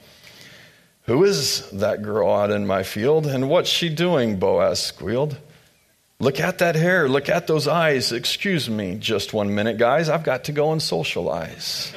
Who 1.04 1.24
is 1.24 1.68
that 1.70 2.02
girl 2.02 2.30
out 2.30 2.50
in 2.50 2.66
my 2.66 2.82
field, 2.82 3.26
and 3.26 3.48
what's 3.48 3.70
she 3.70 3.88
doing? 3.88 4.38
Boaz 4.38 4.78
squealed. 4.78 5.38
Look 6.20 6.40
at 6.40 6.58
that 6.58 6.74
hair, 6.74 7.08
look 7.08 7.28
at 7.28 7.46
those 7.46 7.66
eyes. 7.68 8.12
Excuse 8.12 8.68
me 8.68 8.96
just 8.96 9.32
one 9.32 9.54
minute, 9.54 9.78
guys. 9.78 10.08
I've 10.08 10.24
got 10.24 10.44
to 10.44 10.52
go 10.52 10.72
and 10.72 10.82
socialize. 10.82 11.92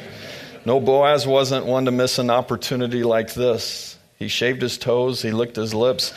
No, 0.64 0.80
Boaz 0.80 1.26
wasn't 1.26 1.66
one 1.66 1.86
to 1.86 1.92
miss 1.92 2.20
an 2.20 2.30
opportunity 2.30 3.04
like 3.04 3.34
this. 3.34 3.91
He 4.22 4.28
shaved 4.28 4.62
his 4.62 4.78
toes, 4.78 5.24
he 5.24 5.32
licked 5.32 5.56
his 5.56 5.74
lips, 5.74 6.14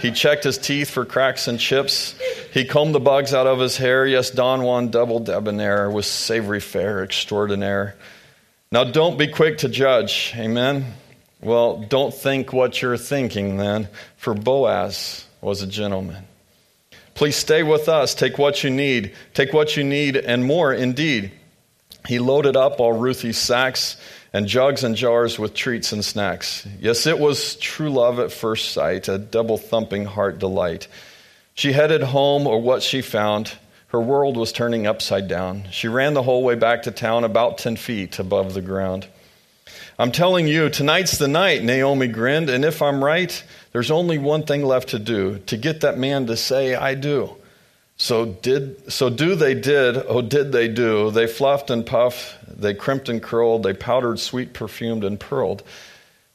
he 0.00 0.12
checked 0.12 0.44
his 0.44 0.58
teeth 0.58 0.90
for 0.90 1.04
cracks 1.04 1.48
and 1.48 1.58
chips. 1.58 2.14
He 2.52 2.64
combed 2.64 2.94
the 2.94 3.00
bugs 3.00 3.34
out 3.34 3.48
of 3.48 3.58
his 3.58 3.76
hair. 3.76 4.06
Yes, 4.06 4.30
Don 4.30 4.62
Juan 4.62 4.90
double 4.92 5.18
debonair 5.18 5.90
with 5.90 6.04
savory 6.04 6.60
fare 6.60 7.02
extraordinaire. 7.02 7.96
Now, 8.70 8.84
don't 8.84 9.18
be 9.18 9.26
quick 9.26 9.58
to 9.58 9.68
judge. 9.68 10.32
Amen. 10.36 10.94
Well, 11.40 11.78
don't 11.78 12.14
think 12.14 12.52
what 12.52 12.80
you're 12.80 12.96
thinking 12.96 13.56
then, 13.56 13.88
for 14.18 14.34
Boaz 14.34 15.26
was 15.40 15.60
a 15.60 15.66
gentleman. 15.66 16.28
Please 17.14 17.34
stay 17.34 17.64
with 17.64 17.88
us. 17.88 18.14
Take 18.14 18.38
what 18.38 18.62
you 18.62 18.70
need. 18.70 19.16
Take 19.34 19.52
what 19.52 19.76
you 19.76 19.82
need 19.82 20.16
and 20.16 20.44
more 20.44 20.72
indeed. 20.72 21.32
He 22.06 22.20
loaded 22.20 22.56
up 22.56 22.78
all 22.78 22.92
Ruthie's 22.92 23.36
sacks 23.36 23.96
and 24.32 24.46
jugs 24.46 24.84
and 24.84 24.96
jars 24.96 25.38
with 25.38 25.54
treats 25.54 25.92
and 25.92 26.04
snacks. 26.04 26.66
Yes, 26.80 27.06
it 27.06 27.18
was 27.18 27.56
true 27.56 27.90
love 27.90 28.18
at 28.18 28.32
first 28.32 28.72
sight, 28.72 29.08
a 29.08 29.18
double 29.18 29.58
thumping 29.58 30.04
heart 30.04 30.38
delight. 30.38 30.88
She 31.54 31.72
headed 31.72 32.02
home, 32.02 32.46
or 32.46 32.60
what 32.60 32.82
she 32.82 33.02
found. 33.02 33.52
Her 33.88 34.00
world 34.00 34.36
was 34.36 34.52
turning 34.52 34.86
upside 34.86 35.28
down. 35.28 35.64
She 35.70 35.88
ran 35.88 36.14
the 36.14 36.22
whole 36.22 36.42
way 36.42 36.54
back 36.54 36.82
to 36.82 36.90
town, 36.90 37.24
about 37.24 37.58
10 37.58 37.76
feet 37.76 38.18
above 38.18 38.54
the 38.54 38.60
ground. 38.60 39.08
I'm 39.98 40.12
telling 40.12 40.46
you, 40.46 40.68
tonight's 40.68 41.18
the 41.18 41.26
night, 41.26 41.64
Naomi 41.64 42.06
grinned, 42.06 42.50
and 42.50 42.64
if 42.64 42.82
I'm 42.82 43.02
right, 43.02 43.42
there's 43.72 43.90
only 43.90 44.18
one 44.18 44.44
thing 44.44 44.62
left 44.62 44.90
to 44.90 44.98
do 44.98 45.38
to 45.46 45.56
get 45.56 45.80
that 45.80 45.98
man 45.98 46.26
to 46.26 46.36
say, 46.36 46.74
I 46.74 46.94
do. 46.94 47.34
So 48.00 48.26
did 48.26 48.92
so 48.92 49.10
do 49.10 49.34
they 49.34 49.54
did, 49.54 49.96
oh 49.96 50.22
did 50.22 50.52
they 50.52 50.68
do. 50.68 51.10
They 51.10 51.26
fluffed 51.26 51.68
and 51.70 51.84
puffed, 51.84 52.36
they 52.60 52.72
crimped 52.72 53.08
and 53.08 53.20
curled, 53.20 53.64
they 53.64 53.74
powdered, 53.74 54.20
sweet 54.20 54.52
perfumed 54.52 55.02
and 55.02 55.18
pearled. 55.18 55.64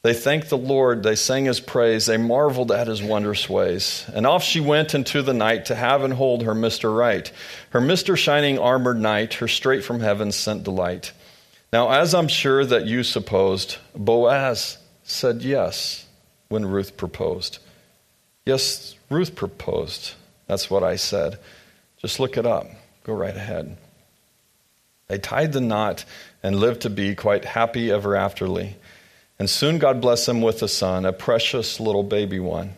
They 0.02 0.12
thanked 0.12 0.50
the 0.50 0.58
Lord, 0.58 1.02
they 1.02 1.14
sang 1.14 1.46
his 1.46 1.60
praise, 1.60 2.04
they 2.04 2.18
marveled 2.18 2.70
at 2.70 2.88
his 2.88 3.02
wondrous 3.02 3.48
ways. 3.48 4.04
And 4.12 4.26
off 4.26 4.44
she 4.44 4.60
went 4.60 4.94
into 4.94 5.22
the 5.22 5.32
night 5.32 5.64
to 5.66 5.74
have 5.74 6.04
and 6.04 6.12
hold 6.12 6.42
her 6.42 6.54
Mr. 6.54 6.94
Right, 6.94 7.32
her 7.70 7.80
Mr. 7.80 8.14
Shining 8.14 8.58
armored 8.58 9.00
knight, 9.00 9.34
her 9.34 9.48
straight 9.48 9.82
from 9.82 10.00
heaven 10.00 10.32
sent 10.32 10.64
delight. 10.64 11.12
Now, 11.72 11.90
as 11.90 12.14
I'm 12.14 12.28
sure 12.28 12.66
that 12.66 12.84
you 12.84 13.02
supposed, 13.02 13.78
Boaz 13.96 14.76
said 15.02 15.40
yes 15.40 16.04
when 16.48 16.66
Ruth 16.66 16.98
proposed. 16.98 17.58
Yes, 18.44 18.96
Ruth 19.08 19.34
proposed. 19.34 20.12
That's 20.46 20.70
what 20.70 20.82
I 20.82 20.96
said. 20.96 21.38
Just 22.04 22.20
look 22.20 22.36
it 22.36 22.44
up. 22.44 22.66
Go 23.04 23.14
right 23.14 23.34
ahead. 23.34 23.78
They 25.08 25.16
tied 25.16 25.54
the 25.54 25.62
knot 25.62 26.04
and 26.42 26.54
lived 26.54 26.82
to 26.82 26.90
be 26.90 27.14
quite 27.14 27.46
happy 27.46 27.90
ever 27.90 28.14
afterly. 28.14 28.76
And 29.38 29.48
soon 29.48 29.78
God 29.78 30.02
blessed 30.02 30.26
them 30.26 30.42
with 30.42 30.62
a 30.62 30.68
son, 30.68 31.06
a 31.06 31.14
precious 31.14 31.80
little 31.80 32.02
baby 32.02 32.38
one. 32.38 32.74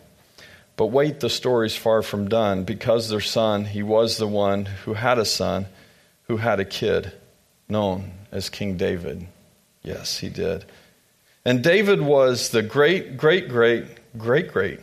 But 0.77 0.85
wait, 0.85 1.19
the 1.19 1.29
story's 1.29 1.75
far 1.75 2.03
from 2.03 2.29
done. 2.29 2.63
Because 2.63 3.09
their 3.09 3.19
son, 3.19 3.65
he 3.65 3.83
was 3.83 4.17
the 4.17 4.27
one 4.27 4.63
who 4.63 4.93
had 4.93 5.19
a 5.19 5.25
son 5.25 5.65
who 6.29 6.37
had 6.37 6.61
a 6.61 6.65
kid 6.65 7.11
known 7.67 8.13
as 8.31 8.49
King 8.49 8.77
David. 8.77 9.27
Yes, 9.83 10.19
he 10.19 10.29
did. 10.29 10.63
And 11.43 11.61
David 11.61 11.99
was 11.99 12.51
the 12.51 12.61
great, 12.61 13.17
great, 13.17 13.49
great, 13.49 13.87
great, 14.17 14.53
great, 14.53 14.79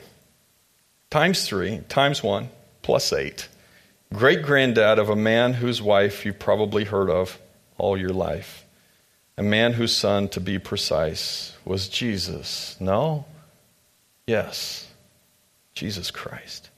times 1.09 1.47
three, 1.47 1.81
times 1.89 2.23
one, 2.23 2.51
plus 2.83 3.11
eight, 3.11 3.49
great 4.15 4.43
granddad 4.43 4.99
of 4.99 5.11
a 5.11 5.17
man 5.17 5.55
whose 5.55 5.83
wife 5.83 6.25
you've 6.25 6.39
probably 6.39 6.85
heard 6.85 7.11
of 7.11 7.39
all 7.79 7.97
your 7.97 8.11
life 8.11 8.65
a 9.37 9.43
man 9.43 9.73
whose 9.73 9.95
son, 9.95 10.29
to 10.29 10.41
be 10.41 10.59
precise, 10.59 11.57
was 11.65 11.89
Jesus. 11.89 12.77
No? 12.81 13.25
Yes, 14.27 14.89
Jesus 15.75 16.11
Christ. 16.11 16.71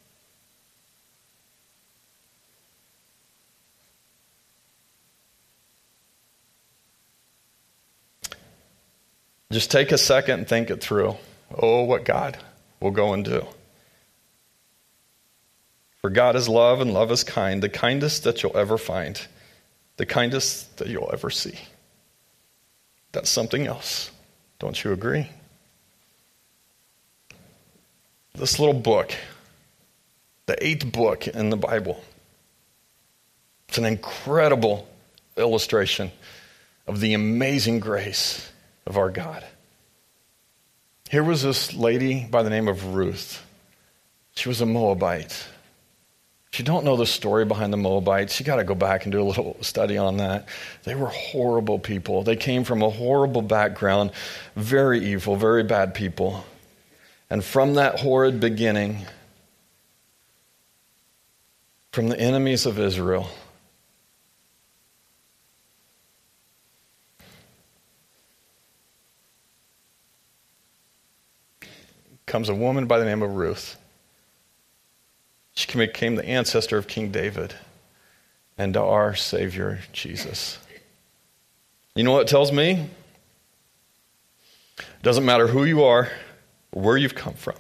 Just 9.53 9.71
take 9.71 9.93
a 9.93 9.99
second 9.99 10.41
and 10.41 10.49
think 10.49 10.71
it 10.71 10.81
through. 10.81 11.17
Oh, 11.57 11.85
what 11.85 12.05
God 12.05 12.37
will 12.81 12.91
go 12.91 13.13
and 13.13 13.25
do. 13.25 13.47
For 16.07 16.11
God 16.11 16.37
is 16.37 16.49
love 16.49 16.81
and 16.81 16.95
love 16.95 17.11
is 17.11 17.25
kind, 17.25 17.61
the 17.61 17.69
kindest 17.69 18.23
that 18.23 18.41
you'll 18.41 18.57
ever 18.57 18.79
find, 18.79 19.21
the 19.97 20.07
kindest 20.07 20.77
that 20.77 20.87
you'll 20.87 21.11
ever 21.13 21.31
see. 21.31 21.59
That's 23.11 23.29
something 23.29 23.67
else. 23.67 24.13
Don't 24.61 24.85
you 24.85 24.93
agree? 24.93 25.29
This 28.37 28.61
little 28.61 28.73
book, 28.73 29.13
the 30.47 30.65
eighth 30.65 30.93
book 30.93 31.27
in 31.27 31.51
the 31.51 31.57
Bible, 31.57 32.01
it's 33.69 33.79
an 33.79 33.85
incredible 33.85 34.89
illustration 35.37 36.13
of 36.87 37.01
the 37.01 37.15
amazing 37.15 37.81
grace 37.81 38.49
of 38.87 38.97
our 38.97 39.11
God. 39.11 39.45
Here 41.11 41.25
was 41.25 41.43
this 41.43 41.75
lady 41.75 42.25
by 42.31 42.45
the 42.45 42.51
name 42.51 42.69
of 42.69 42.95
Ruth. 42.95 43.45
She 44.37 44.49
was 44.49 44.61
a 44.61 44.67
Moabite. 44.67 45.49
If 46.57 46.61
you 46.61 46.65
don't 46.65 46.87
know 46.87 46.97
the 46.97 47.05
story 47.05 47.45
behind 47.45 47.71
the 47.71 47.77
Moabites, 47.77 48.41
you 48.41 48.47
got 48.47 48.57
to 48.57 48.65
go 48.65 48.75
back 48.75 49.05
and 49.05 49.13
do 49.13 49.21
a 49.21 49.29
little 49.29 49.59
study 49.61 49.99
on 49.99 50.17
that. 50.17 50.49
They 50.85 50.95
were 50.95 51.09
horrible 51.09 51.79
people. 51.79 52.23
They 52.23 52.35
came 52.35 52.65
from 52.65 52.81
a 52.81 52.89
horrible 52.89 53.43
background, 53.43 54.13
very 54.55 55.05
evil, 55.05 55.37
very 55.37 55.65
bad 55.65 55.93
people. 55.93 56.47
And 57.29 57.45
from 57.45 57.75
that 57.75 58.01
horrid 58.01 58.41
beginning, 58.41 59.05
from 61.93 62.09
the 62.09 62.19
enemies 62.19 62.65
of 62.65 62.79
Israel, 62.79 63.29
comes 72.25 72.49
a 72.49 72.55
woman 72.55 72.87
by 72.87 72.99
the 72.99 73.05
name 73.05 73.21
of 73.21 73.35
Ruth. 73.35 73.77
She 75.57 75.67
became 75.77 76.17
the 76.17 76.25
ancestor 76.25 76.77
of 76.77 76.87
King 76.87 77.11
David 77.11 77.55
and 78.59 78.75
to 78.75 78.83
our 78.83 79.15
Savior, 79.15 79.81
Jesus. 79.93 80.59
You 81.95 82.05
know 82.05 82.13
what 82.13 82.23
it 82.23 82.29
tells 82.29 82.53
me? 82.53 82.89
It 84.79 85.03
doesn't 85.03 85.25
matter 85.25 85.47
who 85.47 85.65
you 85.65 85.83
are, 85.85 86.11
where 86.73 86.99
you've 86.99 87.15
come 87.15 87.33
from, 87.33 87.57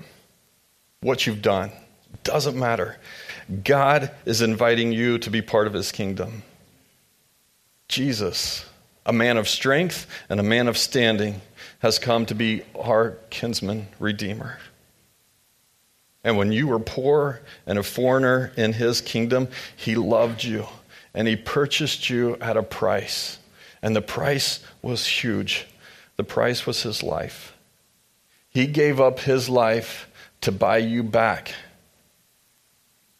what 1.01 1.26
you've 1.26 1.40
done. 1.40 1.70
It 2.12 2.22
doesn't 2.22 2.57
matter. 2.57 2.99
God 3.64 4.11
is 4.26 4.42
inviting 4.42 4.92
you 4.92 5.16
to 5.18 5.30
be 5.30 5.40
part 5.40 5.66
of 5.66 5.72
his 5.72 5.90
kingdom. 5.90 6.42
Jesus, 7.88 8.66
a 9.07 9.12
man 9.12 9.38
of 9.38 9.49
strength 9.49 10.07
and 10.28 10.38
a 10.38 10.42
man 10.42 10.68
of 10.68 10.76
standing, 10.76 11.40
has 11.78 11.99
come 11.99 12.26
to 12.26 12.34
be 12.34 12.62
our 12.78 13.12
kinsman 13.30 13.86
redeemer. 13.99 14.59
And 16.27 16.37
when 16.37 16.51
you 16.51 16.66
were 16.66 16.81
poor 16.81 17.41
and 17.68 17.79
a 17.79 17.85
foreigner 17.85 18.51
in 18.57 18.72
his 18.72 19.01
kingdom, 19.01 19.47
he 19.77 19.95
loved 19.95 20.43
you 20.43 20.66
and 21.14 21.29
he 21.29 21.37
purchased 21.37 22.11
you 22.11 22.35
at 22.41 22.57
a 22.57 22.64
price. 22.64 23.39
And 23.81 23.95
the 23.95 24.03
price 24.03 24.59
was 24.83 25.07
huge. 25.07 25.68
The 26.16 26.24
price 26.24 26.66
was 26.66 26.83
his 26.83 27.05
life. 27.05 27.57
He 28.49 28.66
gave 28.66 29.01
up 29.01 29.20
his 29.20 29.49
life 29.49 30.11
to 30.41 30.51
buy 30.51 30.79
you 30.79 31.05
back. 31.05 31.55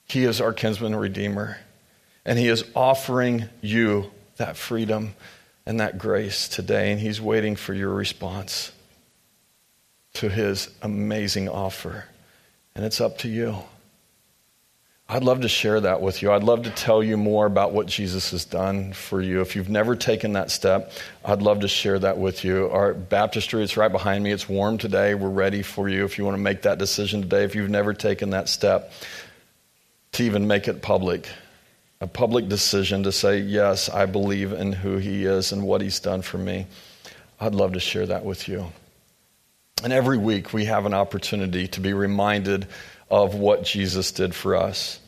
He 0.09 0.25
is 0.25 0.41
our 0.41 0.53
kinsman 0.53 0.97
redeemer. 0.97 1.59
And 2.25 2.41
he 2.41 2.49
is 2.49 2.65
offering 2.75 3.45
you 3.61 4.11
that 4.37 4.57
freedom 4.57 5.15
and 5.65 5.79
that 5.79 5.97
grace 5.97 6.49
today. 6.49 6.91
And 6.91 7.01
he's 7.01 7.21
waiting 7.21 7.55
for 7.55 7.73
your 7.73 7.95
response 7.95 8.73
to 10.15 10.29
his 10.29 10.71
amazing 10.83 11.49
offer 11.49 12.07
and 12.77 12.85
it's 12.85 13.01
up 13.01 13.19
to 13.19 13.29
you. 13.29 13.57
I'd 15.09 15.25
love 15.25 15.41
to 15.43 15.49
share 15.49 15.81
that 15.81 16.03
with 16.03 16.21
you. 16.21 16.31
I'd 16.31 16.43
love 16.43 16.65
to 16.65 16.71
tell 16.71 17.03
you 17.03 17.17
more 17.17 17.47
about 17.47 17.73
what 17.73 17.87
Jesus 17.87 18.33
has 18.33 18.45
done 18.45 18.93
for 18.93 19.23
you. 19.23 19.41
If 19.41 19.57
you've 19.57 19.71
never 19.71 19.97
taken 19.97 20.35
that 20.35 20.51
step, 20.51 20.93
I'd 21.25 21.41
love 21.43 21.61
to 21.61 21.69
share 21.69 21.99
that 22.01 22.19
with 22.19 22.45
you. 22.45 22.69
Our 22.71 22.93
baptistry 22.93 23.63
is 23.63 23.77
right 23.77 23.91
behind 23.91 24.25
me. 24.25 24.33
It's 24.33 24.49
warm 24.49 24.79
today. 24.79 25.15
We're 25.15 25.31
ready 25.31 25.63
for 25.63 25.89
you 25.89 26.05
if 26.05 26.19
you 26.19 26.25
want 26.25 26.37
to 26.37 26.43
make 26.43 26.63
that 26.63 26.79
decision 26.79 27.23
today. 27.23 27.45
If 27.45 27.55
you've 27.55 27.71
never 27.71 27.95
taken 27.95 28.31
that 28.31 28.49
step 28.49 28.93
to 30.13 30.25
even 30.25 30.47
make 30.47 30.69
it 30.69 30.83
public, 30.83 31.29
a 32.01 32.07
public 32.07 32.49
decision 32.49 33.05
to 33.05 33.13
say, 33.13 33.39
Yes, 33.39 33.89
I 33.89 34.05
believe 34.07 34.53
in 34.53 34.73
who 34.73 34.99
He 34.99 35.25
is 35.25 35.53
and 35.53 35.63
what 35.63 35.81
He's 35.81 36.01
done 36.01 36.21
for 36.21 36.37
me, 36.37 36.67
I'd 37.41 37.55
love 37.55 37.73
to 37.73 37.81
share 37.81 38.07
that 38.07 38.25
with 38.25 38.49
you. 38.49 38.67
And 39.83 39.93
every 39.93 40.19
week 40.19 40.53
we 40.53 40.65
have 40.65 40.87
an 40.87 40.95
opportunity 40.95 41.69
to 41.69 41.81
be 41.81 41.93
reminded 41.93 42.67
of 43.11 43.35
what 43.35 43.63
Jesus 43.63 44.13
did 44.13 44.35
for 44.35 44.57
us. 44.57 44.99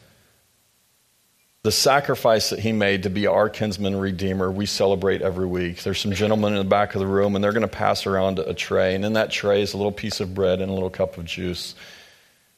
The 1.62 1.72
sacrifice 1.72 2.50
that 2.50 2.60
he 2.60 2.72
made 2.72 3.02
to 3.02 3.10
be 3.10 3.26
our 3.26 3.48
kinsman 3.48 3.96
redeemer, 3.96 4.50
we 4.50 4.66
celebrate 4.66 5.22
every 5.22 5.46
week. 5.46 5.82
There's 5.82 5.98
some 5.98 6.12
gentlemen 6.12 6.52
in 6.52 6.58
the 6.58 6.64
back 6.64 6.94
of 6.94 7.00
the 7.00 7.06
room, 7.06 7.34
and 7.34 7.42
they're 7.42 7.52
going 7.52 7.62
to 7.62 7.68
pass 7.68 8.06
around 8.06 8.38
a 8.38 8.54
tray. 8.54 8.94
And 8.94 9.04
in 9.04 9.14
that 9.14 9.30
tray 9.30 9.62
is 9.62 9.74
a 9.74 9.76
little 9.76 9.92
piece 9.92 10.20
of 10.20 10.34
bread 10.34 10.60
and 10.60 10.70
a 10.70 10.74
little 10.74 10.90
cup 10.90 11.18
of 11.18 11.24
juice. 11.24 11.74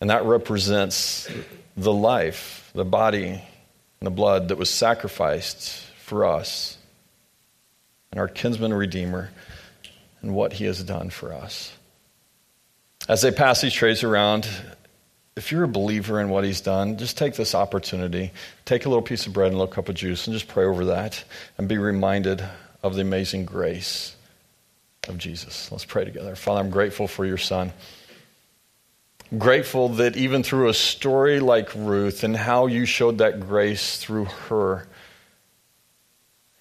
And 0.01 0.11
that 0.11 0.25
represents 0.25 1.29
the 1.77 1.93
life, 1.93 2.71
the 2.75 2.85
body, 2.85 3.29
and 4.01 4.07
the 4.07 4.11
blood 4.11 4.49
that 4.49 4.59
was 4.59 4.69
sacrificed 4.69 5.85
for 5.97 6.27
us 6.27 6.77
and 8.11 8.21
our 8.21 8.29
kinsman 8.29 8.75
redeemer 8.75 9.31
and 10.23 10.35
what 10.35 10.53
he 10.53 10.65
has 10.67 10.83
done 10.83 11.11
for 11.11 11.33
us. 11.33 11.73
As 13.11 13.23
they 13.23 13.33
pass 13.33 13.61
these 13.61 13.73
trays 13.73 14.05
around, 14.05 14.49
if 15.35 15.51
you're 15.51 15.65
a 15.65 15.69
believer 15.69 16.21
in 16.21 16.29
what 16.29 16.45
he's 16.45 16.61
done, 16.61 16.97
just 16.97 17.19
take 17.19 17.35
this 17.35 17.57
opportunity. 17.57 18.31
Take 18.67 18.87
a 18.87 18.89
little 18.89 19.03
piece 19.03 19.27
of 19.27 19.33
bread 19.33 19.49
and 19.49 19.57
a 19.57 19.59
little 19.59 19.75
cup 19.75 19.89
of 19.89 19.97
juice 19.97 20.29
and 20.29 20.33
just 20.33 20.47
pray 20.47 20.65
over 20.65 20.85
that 20.85 21.25
and 21.59 21.67
be 21.67 21.77
reminded 21.77 22.41
of 22.85 22.95
the 22.95 23.01
amazing 23.01 23.47
grace 23.47 24.15
of 25.09 25.19
Jesus. 25.19 25.73
Let's 25.73 25.85
pray 25.85 26.05
together. 26.05 26.37
Father, 26.37 26.61
I'm 26.61 26.71
grateful 26.71 27.09
for 27.09 27.27
your 27.27 27.37
son. 27.37 27.73
Grateful 29.37 29.89
that 29.89 30.17
even 30.17 30.45
through 30.45 30.69
a 30.69 30.75
story 30.75 31.41
like 31.41 31.75
Ruth 31.75 32.23
and 32.23 32.37
how 32.37 32.69
you 32.69 32.85
showed 32.85 33.19
that 33.19 33.41
grace 33.41 33.97
through 33.97 34.27
her, 34.27 34.87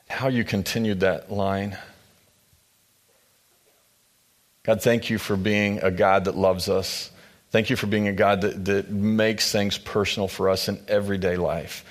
how 0.09 0.29
you 0.29 0.43
continued 0.43 1.01
that 1.01 1.31
line. 1.31 1.77
God, 4.63 4.81
thank 4.81 5.09
you 5.09 5.17
for 5.17 5.35
being 5.35 5.79
a 5.79 5.91
God 5.91 6.25
that 6.25 6.35
loves 6.35 6.69
us. 6.69 7.11
Thank 7.51 7.69
you 7.69 7.75
for 7.75 7.87
being 7.87 8.07
a 8.07 8.13
God 8.13 8.41
that, 8.41 8.65
that 8.65 8.89
makes 8.91 9.51
things 9.51 9.77
personal 9.77 10.27
for 10.27 10.49
us 10.49 10.67
in 10.67 10.79
everyday 10.87 11.37
life. 11.37 11.83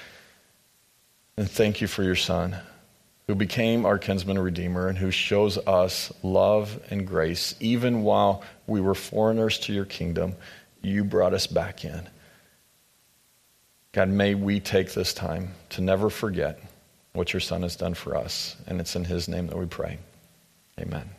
And 1.36 1.50
thank 1.50 1.80
you 1.80 1.86
for 1.86 2.02
your 2.02 2.16
Son, 2.16 2.56
who 3.26 3.34
became 3.34 3.86
our 3.86 3.98
kinsman 3.98 4.38
redeemer 4.38 4.88
and 4.88 4.98
who 4.98 5.10
shows 5.10 5.58
us 5.58 6.12
love 6.22 6.80
and 6.90 7.06
grace. 7.06 7.54
Even 7.60 8.02
while 8.02 8.42
we 8.66 8.80
were 8.80 8.94
foreigners 8.94 9.58
to 9.60 9.72
your 9.72 9.84
kingdom, 9.84 10.34
you 10.82 11.04
brought 11.04 11.34
us 11.34 11.46
back 11.46 11.84
in. 11.84 12.08
God, 13.92 14.08
may 14.08 14.34
we 14.34 14.60
take 14.60 14.92
this 14.92 15.14
time 15.14 15.54
to 15.70 15.80
never 15.80 16.10
forget 16.10 16.60
what 17.14 17.32
your 17.32 17.40
Son 17.40 17.62
has 17.62 17.74
done 17.74 17.94
for 17.94 18.16
us. 18.16 18.56
And 18.66 18.80
it's 18.80 18.94
in 18.94 19.04
his 19.04 19.28
name 19.28 19.46
that 19.48 19.56
we 19.56 19.66
pray. 19.66 19.98
Amen. 20.78 21.17